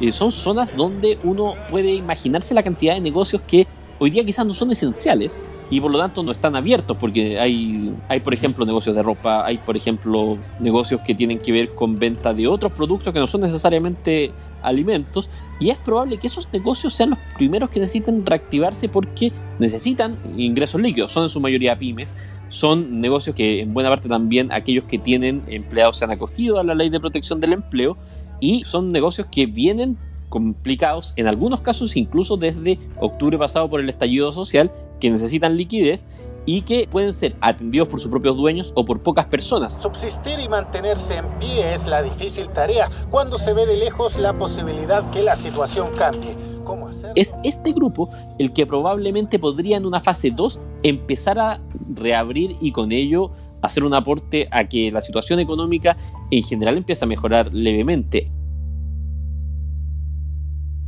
Eh, 0.00 0.12
son 0.12 0.32
zonas 0.32 0.76
donde 0.76 1.18
uno 1.22 1.54
puede 1.68 1.92
imaginarse 1.94 2.54
la 2.54 2.62
cantidad 2.62 2.94
de 2.94 3.00
negocios 3.00 3.42
que 3.46 3.66
hoy 3.98 4.10
día 4.10 4.24
quizás 4.24 4.46
no 4.46 4.54
son 4.54 4.70
esenciales 4.70 5.44
y 5.70 5.80
por 5.80 5.92
lo 5.92 5.98
tanto 5.98 6.22
no 6.22 6.32
están 6.32 6.56
abiertos 6.56 6.96
porque 6.98 7.38
hay, 7.38 7.94
hay 8.08 8.20
por 8.20 8.34
ejemplo 8.34 8.64
negocios 8.64 8.96
de 8.96 9.02
ropa, 9.02 9.44
hay 9.46 9.58
por 9.58 9.76
ejemplo 9.76 10.38
negocios 10.58 11.02
que 11.06 11.14
tienen 11.14 11.38
que 11.38 11.52
ver 11.52 11.74
con 11.74 11.96
venta 11.96 12.32
de 12.32 12.48
otros 12.48 12.74
productos 12.74 13.12
que 13.12 13.20
no 13.20 13.26
son 13.26 13.42
necesariamente 13.42 14.32
alimentos 14.62 15.28
y 15.60 15.68
es 15.68 15.78
probable 15.78 16.16
que 16.16 16.26
esos 16.26 16.50
negocios 16.52 16.94
sean 16.94 17.10
los 17.10 17.18
primeros 17.36 17.70
que 17.70 17.78
necesiten 17.78 18.24
reactivarse 18.24 18.88
porque 18.88 19.32
necesitan 19.58 20.18
ingresos 20.36 20.80
líquidos, 20.80 21.12
son 21.12 21.24
en 21.24 21.28
su 21.28 21.40
mayoría 21.40 21.78
pymes, 21.78 22.16
son 22.48 23.00
negocios 23.00 23.36
que 23.36 23.60
en 23.60 23.72
buena 23.72 23.90
parte 23.90 24.08
también 24.08 24.50
aquellos 24.52 24.84
que 24.84 24.98
tienen 24.98 25.42
empleados 25.46 25.98
se 25.98 26.04
han 26.04 26.10
acogido 26.10 26.58
a 26.58 26.64
la 26.64 26.74
ley 26.74 26.88
de 26.88 26.98
protección 27.00 27.38
del 27.38 27.52
empleo 27.52 27.96
y 28.40 28.64
son 28.64 28.90
negocios 28.90 29.28
que 29.30 29.46
vienen 29.46 29.98
complicados, 30.28 31.12
en 31.16 31.26
algunos 31.26 31.60
casos 31.60 31.96
incluso 31.96 32.36
desde 32.36 32.78
octubre 32.98 33.36
pasado 33.36 33.68
por 33.68 33.80
el 33.80 33.88
estallido 33.88 34.32
social, 34.32 34.72
que 34.98 35.10
necesitan 35.10 35.56
liquidez 35.56 36.06
y 36.46 36.62
que 36.62 36.88
pueden 36.90 37.12
ser 37.12 37.36
atendidos 37.40 37.88
por 37.88 38.00
sus 38.00 38.10
propios 38.10 38.36
dueños 38.36 38.72
o 38.74 38.84
por 38.84 39.02
pocas 39.02 39.26
personas. 39.26 39.74
Subsistir 39.74 40.38
y 40.38 40.48
mantenerse 40.48 41.16
en 41.16 41.26
pie 41.38 41.74
es 41.74 41.86
la 41.86 42.02
difícil 42.02 42.48
tarea 42.48 42.88
cuando 43.10 43.38
se 43.38 43.52
ve 43.52 43.66
de 43.66 43.76
lejos 43.76 44.18
la 44.18 44.32
posibilidad 44.32 45.10
que 45.10 45.22
la 45.22 45.36
situación 45.36 45.90
cambie. 45.96 46.34
¿Cómo 46.64 46.88
hacer? 46.88 47.12
Es 47.16 47.34
este 47.42 47.72
grupo 47.72 48.08
el 48.38 48.52
que 48.52 48.66
probablemente 48.66 49.38
podría 49.38 49.76
en 49.76 49.86
una 49.86 50.00
fase 50.00 50.30
2 50.30 50.60
empezar 50.84 51.38
a 51.38 51.56
reabrir 51.94 52.56
y 52.60 52.72
con 52.72 52.92
ello 52.92 53.32
hacer 53.62 53.84
un 53.84 53.94
aporte 53.94 54.48
a 54.50 54.64
que 54.64 54.90
la 54.90 55.00
situación 55.00 55.40
económica 55.40 55.96
en 56.30 56.44
general 56.44 56.76
empiece 56.76 57.04
a 57.04 57.08
mejorar 57.08 57.52
levemente. 57.52 58.30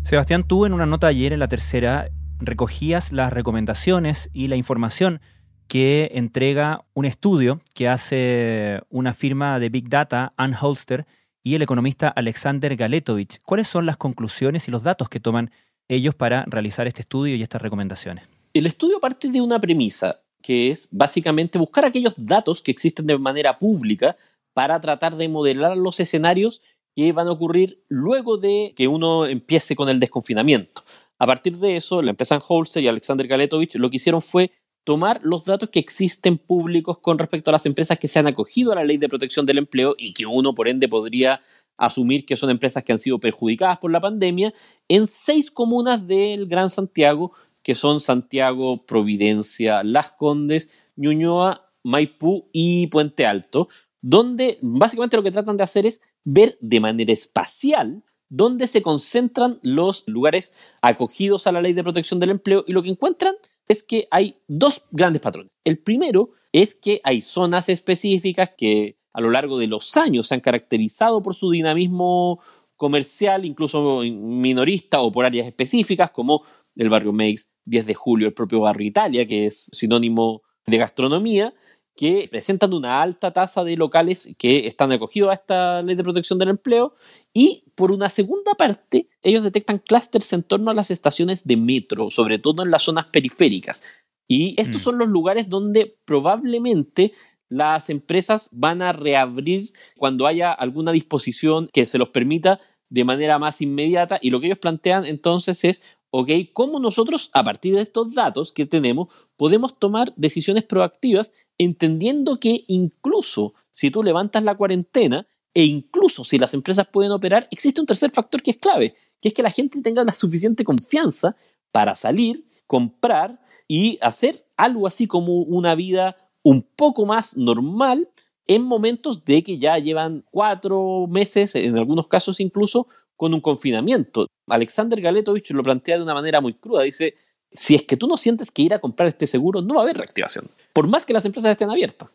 Sebastián, 0.05 0.45
tú 0.47 0.67
en 0.67 0.73
una 0.73 0.87
nota 0.87 1.07
ayer 1.07 1.33
en 1.33 1.39
la 1.39 1.49
tercera 1.49 2.11
recogías 2.41 3.13
las 3.13 3.33
recomendaciones 3.33 4.31
y 4.33 4.49
la 4.49 4.57
información 4.57 5.21
que 5.69 6.11
entrega 6.15 6.85
un 6.93 7.05
estudio 7.05 7.61
que 7.75 7.89
hace 7.89 8.81
una 8.91 9.15
firma 9.15 9.59
de 9.59 9.69
Big 9.69 9.89
Data, 9.89 10.35
Ann 10.37 10.55
Holster, 10.61 11.07
y 11.43 11.55
el 11.55 11.63
economista 11.63 12.09
Alexander 12.09 12.77
Galetovich. 12.77 13.41
¿Cuáles 13.43 13.69
son 13.69 13.87
las 13.87 13.97
conclusiones 13.97 14.69
y 14.69 14.71
los 14.71 14.83
datos 14.83 15.09
que 15.09 15.21
toman 15.21 15.51
ellos 15.89 16.15
para 16.15 16.45
realizar 16.47 16.87
este 16.87 17.03
estudio 17.03 17.35
y 17.37 17.43
estas 17.43 17.63
recomendaciones? 17.63 18.25
El 18.55 18.67
estudio 18.67 19.01
parte 19.01 19.31
de 19.31 19.41
una 19.41 19.59
premisa, 19.59 20.15
que 20.43 20.71
es 20.71 20.89
básicamente 20.91 21.59
buscar 21.59 21.85
aquellos 21.85 22.15
datos 22.17 22.63
que 22.63 22.71
existen 22.71 23.07
de 23.07 23.19
manera 23.19 23.59
pública 23.59 24.17
para 24.53 24.81
tratar 24.81 25.17
de 25.17 25.29
modelar 25.29 25.77
los 25.77 26.01
escenarios 26.01 26.61
que 26.95 27.13
van 27.13 27.29
a 27.29 27.33
ocurrir 27.33 27.83
luego 27.89 28.37
de 28.37 28.75
que 28.77 28.89
uno 28.89 29.27
empiece 29.27 29.75
con 29.75 29.89
el 29.89 29.99
desconfinamiento. 30.01 30.83
A 31.19 31.27
partir 31.27 31.57
de 31.59 31.77
eso, 31.77 32.03
la 32.03 32.11
empresa 32.11 32.39
Holster 32.47 32.83
y 32.83 32.89
Alexander 32.89 33.27
Galetovich 33.27 33.77
lo 33.77 33.89
que 33.89 33.97
hicieron 33.97 34.21
fue 34.21 34.51
tomar 34.85 35.21
los 35.23 35.45
datos 35.45 35.71
que 35.71 35.79
existen 35.79 36.39
públicos 36.39 36.99
con 36.99 37.19
respecto 37.19 37.51
a 37.51 37.53
las 37.53 37.67
empresas 37.67 37.99
que 37.99 38.09
se 38.09 38.19
han 38.19 38.27
acogido 38.27 38.73
a 38.73 38.75
la 38.75 38.85
ley 38.85 38.99
de 38.99 39.09
protección 39.09 39.47
del 39.47 39.59
empleo 39.59 39.95
y 39.97 40.13
que 40.13 40.27
uno, 40.27 40.55
por 40.55 40.69
ende, 40.69 40.89
podría 40.89 41.41
asumir 41.79 42.27
que 42.27 42.37
son 42.37 42.51
empresas 42.51 42.83
que 42.83 42.93
han 42.93 42.99
sido 42.99 43.19
perjudicadas 43.19 43.79
por 43.79 43.91
la 43.91 44.01
pandemia, 44.01 44.53
en 44.89 45.07
seis 45.07 45.51
comunas 45.51 46.07
del 46.07 46.47
Gran 46.47 46.71
Santiago, 46.71 47.33
que 47.63 47.75
son 47.75 48.01
Santiago, 48.01 48.85
Providencia, 48.87 49.83
Las 49.83 50.13
Condes, 50.13 50.71
Ñuñoa, 50.97 51.63
Maipú 51.85 52.49
y 52.53 52.87
Puente 52.89 53.27
Alto, 53.27 53.69
donde 54.01 54.59
básicamente 54.63 55.17
lo 55.17 55.23
que 55.23 55.31
tratan 55.31 55.57
de 55.57 55.65
hacer 55.65 55.87
es 55.87 56.01
ver 56.25 56.57
de 56.61 56.81
manera 56.81 57.13
espacial 57.13 58.03
dónde 58.29 58.67
se 58.67 58.83
concentran 58.83 59.59
los 59.63 60.05
lugares 60.07 60.55
acogidos 60.81 61.47
a 61.47 61.53
la 61.53 61.61
ley 61.61 61.73
de 61.73 61.83
protección 61.83 62.19
del 62.19 62.31
empleo 62.31 62.65
y 62.67 62.73
lo 62.73 62.83
que 62.83 62.89
encuentran 62.89 63.35
es 63.69 63.83
que 63.83 64.09
hay 64.11 64.39
dos 64.49 64.85
grandes 64.91 65.23
patrones. 65.23 65.53
El 65.65 65.79
primero 65.79 66.31
es 66.51 66.75
que 66.75 67.01
hay 67.05 67.23
zonas 67.23 67.69
específicas 67.69 68.51
que 68.57 68.97
a 69.13 69.21
lo 69.21 69.31
largo 69.31 69.59
de 69.59 69.67
los 69.67 69.97
años 69.97 70.29
se 70.29 70.35
han 70.35 70.41
caracterizado 70.41 71.21
por 71.21 71.35
su 71.35 71.51
dinamismo 71.51 72.41
comercial, 72.77 73.45
incluso 73.45 74.01
minorista 74.01 75.03
o 75.03 75.13
por 75.13 75.25
áreas 75.25 75.47
específicas, 75.47 76.11
como 76.11 76.43
el 76.77 76.89
barrio 76.89 77.13
Meix, 77.13 77.61
10 77.65 77.87
de 77.87 77.95
julio, 77.95 78.29
el 78.29 78.35
propio 78.35 78.61
barrio 78.61 78.87
Italia, 78.87 79.27
que 79.27 79.47
es 79.47 79.71
sinónimo 79.73 80.43
de 80.67 80.79
gastronomía, 80.79 81.53
que 81.95 82.27
presentan 82.31 82.73
una 82.73 83.03
alta 83.03 83.33
tasa 83.33 83.65
de 83.65 83.77
locales 83.77 84.35
que 84.39 84.67
están 84.67 84.93
acogidos 84.93 85.31
a 85.31 85.35
esta 85.35 85.83
ley 85.83 85.95
de 85.95 86.03
protección 86.03 86.39
del 86.39 86.49
empleo 86.49 86.95
y 87.35 87.65
por 87.75 87.95
una 87.95 88.09
segunda 88.09 88.53
parte 88.55 89.09
ellos 89.23 89.43
detectan 89.43 89.79
clústeres 89.79 90.33
en 90.33 90.43
torno 90.43 90.71
a 90.71 90.75
las 90.75 90.91
estaciones 90.91 91.47
de 91.47 91.57
metro, 91.57 92.11
sobre 92.11 92.39
todo 92.39 92.63
en 92.63 92.71
las 92.71 92.83
zonas 92.83 93.07
periféricas. 93.07 93.83
Y 94.27 94.55
estos 94.59 94.81
mm. 94.81 94.85
son 94.85 94.99
los 94.99 95.09
lugares 95.09 95.49
donde 95.51 95.93
probablemente 96.07 97.13
las 97.51 97.91
empresas 97.91 98.49
van 98.53 98.81
a 98.81 98.95
reabrir 98.95 99.73
cuando 99.99 100.27
haya 100.27 100.53
alguna 100.53 100.93
disposición 100.93 101.69
que 101.71 101.85
se 101.85 101.99
los 101.99 102.09
permita 102.09 102.61
de 102.89 103.05
manera 103.05 103.39
más 103.39 103.61
inmediata 103.61 104.19
y 104.23 104.31
lo 104.31 104.41
que 104.41 104.47
ellos 104.47 104.59
plantean 104.59 105.05
entonces 105.05 105.65
es, 105.65 105.83
ok, 106.13 106.29
¿cómo 106.53 106.79
nosotros 106.79 107.31
a 107.33 107.43
partir 107.43 107.75
de 107.75 107.81
estos 107.81 108.15
datos 108.15 108.53
que 108.53 108.67
tenemos 108.67 109.09
podemos 109.37 109.79
tomar 109.79 110.13
decisiones 110.17 110.65
proactivas 110.65 111.33
entendiendo 111.57 112.39
que 112.39 112.65
incluso 112.69 113.55
si 113.73 113.91
tú 113.91 114.03
levantas 114.03 114.43
la 114.43 114.55
cuarentena 114.55 115.27
e 115.55 115.65
incluso 115.65 116.23
si 116.25 116.39
las 116.39 116.53
empresas 116.53 116.87
pueden 116.93 117.13
operar, 117.13 117.49
existe 117.51 117.81
un 117.81 117.87
tercer 117.87 118.11
factor 118.11 118.43
que 118.43 118.53
es 118.53 118.59
clave, 118.59 118.95
que 119.21 119.29
es 119.29 119.35
que 119.35 119.43
la 119.43 119.51
gente 119.51 119.81
tenga 119.81 120.05
la 120.05 120.13
suficiente 120.13 120.65
confianza 120.65 121.35
para 121.71 121.95
salir, 121.95 122.47
comprar 122.67 123.41
y 123.67 123.99
hacer 124.03 124.47
algo 124.59 124.87
así 124.87 125.07
como 125.07 125.39
una 125.39 125.75
vida 125.75 126.17
un 126.43 126.63
poco 126.63 127.07
más 127.07 127.39
normal 127.39 128.11
en 128.47 128.63
momentos 128.65 129.25
de 129.25 129.43
que 129.43 129.59
ya 129.59 129.79
llevan 129.79 130.25
cuatro 130.31 131.07
meses, 131.09 131.55
en 131.55 131.79
algunos 131.79 132.09
casos 132.09 132.39
incluso, 132.39 132.87
con 133.23 133.35
un 133.35 133.41
confinamiento. 133.41 134.27
Alexander 134.49 135.01
Galetovich 135.01 135.53
lo 135.53 135.63
plantea 135.63 135.97
de 135.97 136.03
una 136.03 136.13
manera 136.13 136.41
muy 136.41 136.55
cruda. 136.55 136.83
Dice, 136.83 137.15
si 137.53 137.77
es 137.77 137.85
que 137.85 137.97
tú 137.97 138.09
no 138.09 138.17
sientes 138.17 138.51
que 138.51 138.63
ir 138.63 138.75
a 138.75 138.81
comprar 138.81 139.07
este 139.07 139.29
seguro, 139.29 139.63
no 139.63 139.75
va 139.75 139.83
a 139.83 139.85
haber 139.85 139.99
reactivación, 139.99 140.49
por 140.73 140.89
más 140.89 141.07
que 141.07 141.13
las 141.13 141.25
empresas 141.25 141.53
estén 141.53 141.71
abiertas. 141.71 142.11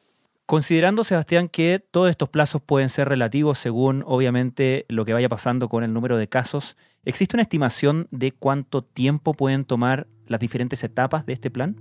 Considerando, 0.46 1.06
Sebastián, 1.06 1.48
que 1.48 1.82
todos 1.92 2.10
estos 2.10 2.28
plazos 2.28 2.62
pueden 2.62 2.90
ser 2.90 3.08
relativos 3.08 3.58
según, 3.58 4.04
obviamente, 4.06 4.84
lo 4.90 5.06
que 5.06 5.14
vaya 5.14 5.30
pasando 5.30 5.70
con 5.70 5.86
el 5.86 5.94
número 5.94 6.18
de 6.18 6.28
casos, 6.28 6.76
¿existe 7.06 7.38
una 7.38 7.44
estimación 7.44 8.10
de 8.12 8.34
cuánto 8.34 8.84
tiempo 8.84 9.34
pueden 9.34 9.64
tomar 9.64 10.08
las 10.28 10.42
diferentes 10.42 10.84
etapas 10.84 11.26
de 11.26 11.32
este 11.32 11.50
plan? 11.50 11.78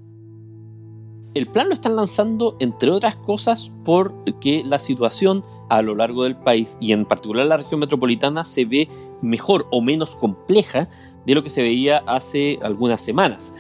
El 1.35 1.49
plan 1.49 1.67
lo 1.67 1.75
están 1.75 1.97
lanzando, 1.97 2.57
entre 2.61 2.93
otras 2.93 3.17
cosas, 3.17 3.73
porque 3.85 4.62
la 4.65 4.79
situación 4.79 5.43
a 5.69 5.83
lo 5.83 5.95
largo 5.95 6.25
del 6.25 6.37
país 6.37 6.77
y 6.81 6.93
en 6.93 7.05
particular 7.05 7.47
la 7.47 7.57
región 7.59 7.81
metropolitana 7.81 8.45
se 8.45 8.65
ve 8.65 8.89
mejor 9.23 9.67
o 9.71 9.81
menos 9.81 10.17
compleja 10.17 10.89
de 11.25 11.35
lo 11.35 11.43
que 11.43 11.51
se 11.51 11.63
veía 11.63 11.99
hace 12.07 12.59
algunas 12.63 13.03
semanas. 13.03 13.53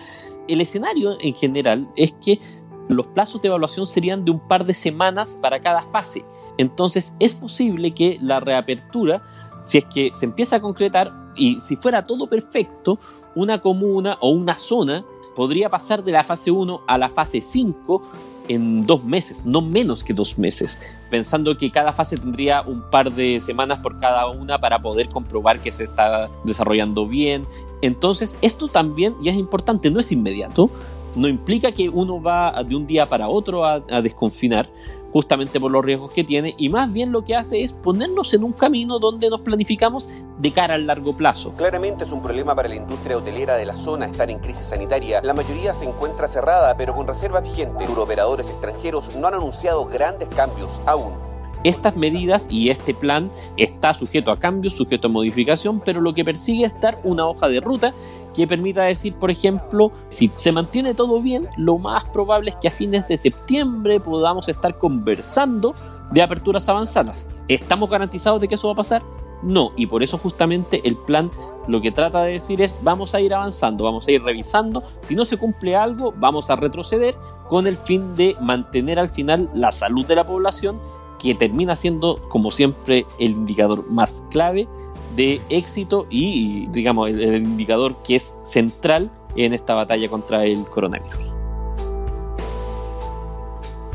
El 0.48 0.60
escenario 0.60 1.16
en 1.20 1.34
general 1.34 1.88
es 1.96 2.14
que 2.24 2.40
los 2.88 3.06
plazos 3.08 3.42
de 3.42 3.48
evaluación 3.48 3.86
serían 3.86 4.24
de 4.24 4.30
un 4.30 4.40
par 4.40 4.64
de 4.64 4.74
semanas 4.74 5.38
para 5.40 5.60
cada 5.60 5.82
fase. 5.82 6.24
Entonces 6.58 7.14
es 7.18 7.34
posible 7.34 7.92
que 7.92 8.18
la 8.20 8.40
reapertura, 8.40 9.24
si 9.64 9.78
es 9.78 9.84
que 9.86 10.10
se 10.14 10.26
empieza 10.26 10.56
a 10.56 10.60
concretar 10.60 11.12
y 11.36 11.58
si 11.60 11.76
fuera 11.76 12.04
todo 12.04 12.28
perfecto, 12.28 12.98
una 13.34 13.60
comuna 13.60 14.16
o 14.20 14.30
una 14.30 14.56
zona 14.56 15.04
podría 15.34 15.68
pasar 15.68 16.02
de 16.02 16.12
la 16.12 16.24
fase 16.24 16.50
1 16.50 16.84
a 16.86 16.96
la 16.96 17.10
fase 17.10 17.42
5 17.42 18.00
en 18.48 18.86
dos 18.86 19.04
meses, 19.04 19.44
no 19.44 19.60
menos 19.60 20.04
que 20.04 20.12
dos 20.12 20.38
meses, 20.38 20.78
pensando 21.10 21.56
que 21.56 21.70
cada 21.70 21.92
fase 21.92 22.16
tendría 22.16 22.62
un 22.62 22.82
par 22.90 23.12
de 23.12 23.40
semanas 23.40 23.78
por 23.78 23.98
cada 23.98 24.28
una 24.28 24.58
para 24.58 24.80
poder 24.80 25.08
comprobar 25.08 25.60
que 25.60 25.72
se 25.72 25.84
está 25.84 26.30
desarrollando 26.44 27.06
bien. 27.06 27.46
Entonces, 27.82 28.36
esto 28.42 28.68
también, 28.68 29.14
y 29.22 29.28
es 29.28 29.36
importante, 29.36 29.90
no 29.90 30.00
es 30.00 30.10
inmediato, 30.12 30.70
no 31.16 31.28
implica 31.28 31.72
que 31.72 31.88
uno 31.88 32.20
va 32.22 32.62
de 32.62 32.76
un 32.76 32.86
día 32.86 33.06
para 33.06 33.28
otro 33.28 33.64
a, 33.64 33.80
desconfinar, 34.02 34.68
justamente 35.12 35.58
por 35.58 35.70
los 35.70 35.84
riesgos 35.84 36.12
que 36.12 36.24
tiene, 36.24 36.54
y 36.58 36.68
más 36.68 36.92
bien 36.92 37.12
lo 37.12 37.24
que 37.24 37.34
hace 37.34 37.62
es 37.62 37.72
ponernos 37.72 38.34
en 38.34 38.44
un 38.44 38.52
camino 38.52 38.98
donde 38.98 39.30
nos 39.30 39.40
planificamos 39.40 40.08
de 40.38 40.52
cara 40.52 40.74
al 40.74 40.86
largo 40.86 41.16
plazo. 41.16 41.52
Claramente 41.52 42.04
es 42.04 42.12
un 42.12 42.22
problema 42.22 42.54
para 42.54 42.68
la 42.68 42.74
industria 42.74 43.16
hotelera 43.16 43.56
de 43.56 43.66
la 43.66 43.76
zona 43.76 44.06
estar 44.06 44.30
en 44.30 44.38
crisis 44.38 44.66
sanitaria. 44.66 45.22
La 45.22 45.34
mayoría 45.34 45.74
se 45.74 45.84
encuentra 45.84 46.28
cerrada, 46.28 46.76
pero 46.76 46.94
con 46.94 47.06
reservas 47.06 47.42
vigentes. 47.42 47.88
Los 47.88 47.98
operadores 47.98 48.50
extranjeros 48.50 49.16
no 49.16 49.26
han 49.26 49.34
anunciado 49.34 49.86
grandes 49.86 50.28
cambios 50.28 50.80
aún. 50.86 51.25
Estas 51.64 51.96
medidas 51.96 52.46
y 52.50 52.70
este 52.70 52.94
plan 52.94 53.30
está 53.56 53.94
sujeto 53.94 54.30
a 54.30 54.38
cambios, 54.38 54.74
sujeto 54.74 55.08
a 55.08 55.10
modificación, 55.10 55.80
pero 55.84 56.00
lo 56.00 56.14
que 56.14 56.24
persigue 56.24 56.64
es 56.64 56.80
dar 56.80 56.98
una 57.04 57.26
hoja 57.26 57.48
de 57.48 57.60
ruta 57.60 57.92
que 58.34 58.46
permita 58.46 58.82
decir, 58.82 59.14
por 59.14 59.30
ejemplo, 59.30 59.90
si 60.10 60.30
se 60.34 60.52
mantiene 60.52 60.94
todo 60.94 61.20
bien, 61.22 61.48
lo 61.56 61.78
más 61.78 62.04
probable 62.10 62.50
es 62.50 62.56
que 62.56 62.68
a 62.68 62.70
fines 62.70 63.08
de 63.08 63.16
septiembre 63.16 63.98
podamos 63.98 64.48
estar 64.48 64.78
conversando 64.78 65.74
de 66.12 66.22
aperturas 66.22 66.68
avanzadas. 66.68 67.30
¿Estamos 67.48 67.88
garantizados 67.88 68.40
de 68.40 68.48
que 68.48 68.56
eso 68.56 68.68
va 68.68 68.74
a 68.74 68.76
pasar? 68.76 69.02
No, 69.42 69.72
y 69.76 69.86
por 69.86 70.02
eso 70.02 70.18
justamente 70.18 70.80
el 70.84 70.96
plan 70.96 71.30
lo 71.68 71.80
que 71.80 71.90
trata 71.90 72.22
de 72.22 72.32
decir 72.32 72.60
es 72.60 72.82
vamos 72.82 73.14
a 73.14 73.20
ir 73.20 73.34
avanzando, 73.34 73.84
vamos 73.84 74.06
a 74.06 74.12
ir 74.12 74.22
revisando, 74.22 74.82
si 75.02 75.14
no 75.14 75.24
se 75.24 75.36
cumple 75.36 75.74
algo, 75.74 76.12
vamos 76.16 76.50
a 76.50 76.56
retroceder 76.56 77.16
con 77.48 77.66
el 77.66 77.76
fin 77.76 78.14
de 78.14 78.36
mantener 78.40 78.98
al 78.98 79.10
final 79.10 79.50
la 79.54 79.72
salud 79.72 80.06
de 80.06 80.14
la 80.14 80.26
población 80.26 80.78
que 81.18 81.34
termina 81.34 81.76
siendo, 81.76 82.20
como 82.28 82.50
siempre, 82.50 83.06
el 83.18 83.32
indicador 83.32 83.90
más 83.90 84.22
clave 84.30 84.68
de 85.14 85.40
éxito 85.48 86.06
y, 86.10 86.66
digamos, 86.68 87.10
el, 87.10 87.22
el 87.22 87.42
indicador 87.42 87.96
que 88.02 88.16
es 88.16 88.36
central 88.42 89.10
en 89.36 89.52
esta 89.52 89.74
batalla 89.74 90.08
contra 90.08 90.44
el 90.44 90.64
coronavirus. 90.64 91.34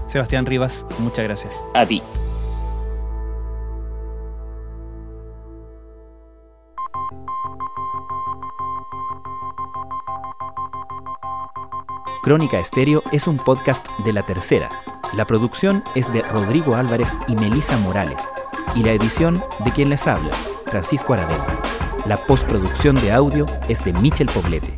Sebastián 0.08 0.46
Rivas, 0.46 0.86
muchas 1.00 1.24
gracias. 1.24 1.64
A 1.74 1.86
ti. 1.86 2.02
Crónica 12.24 12.60
Estéreo 12.60 13.02
es 13.12 13.26
un 13.26 13.38
podcast 13.38 13.88
de 14.06 14.14
la 14.14 14.24
tercera. 14.24 14.70
La 15.14 15.26
producción 15.26 15.84
es 15.94 16.12
de 16.14 16.22
Rodrigo 16.22 16.76
Álvarez 16.76 17.18
y 17.28 17.36
Melisa 17.36 17.78
Morales. 17.80 18.22
Y 18.76 18.84
la 18.84 18.92
edición 18.92 19.44
de 19.66 19.72
quien 19.72 19.90
les 19.90 20.08
habla, 20.08 20.32
Francisco 20.68 21.14
Aravena. 21.14 21.46
La 22.06 22.18
postproducción 22.18 22.96
de 22.96 23.12
audio 23.12 23.46
es 23.68 23.84
de 23.84 23.92
Michel 23.94 24.28
Poblete. 24.28 24.78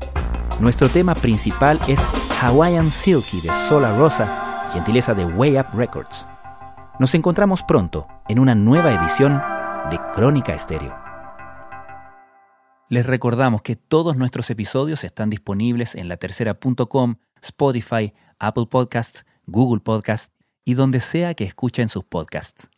Nuestro 0.59 0.89
tema 0.89 1.13
principal 1.13 1.79
es 1.87 2.05
Hawaiian 2.41 2.89
Silky 2.89 3.41
de 3.41 3.49
Sola 3.67 3.95
Rosa, 3.97 4.69
gentileza 4.73 5.13
de 5.13 5.25
Way 5.25 5.59
Up 5.59 5.67
Records. 5.73 6.27
Nos 6.99 7.13
encontramos 7.13 7.61
pronto 7.63 8.07
en 8.27 8.39
una 8.39 8.55
nueva 8.55 8.93
edición 8.93 9.41
de 9.91 9.99
Crónica 10.13 10.53
Estéreo. 10.53 10.95
Les 12.89 13.05
recordamos 13.05 13.61
que 13.61 13.75
todos 13.75 14.17
nuestros 14.17 14.49
episodios 14.49 15.03
están 15.03 15.29
disponibles 15.29 15.95
en 15.95 16.07
latercera.com, 16.07 17.15
Spotify, 17.41 18.13
Apple 18.39 18.65
Podcasts, 18.69 19.25
Google 19.45 19.81
Podcasts 19.81 20.33
y 20.65 20.75
donde 20.75 20.99
sea 20.99 21.33
que 21.33 21.43
escuchen 21.43 21.89
sus 21.89 22.03
podcasts. 22.03 22.69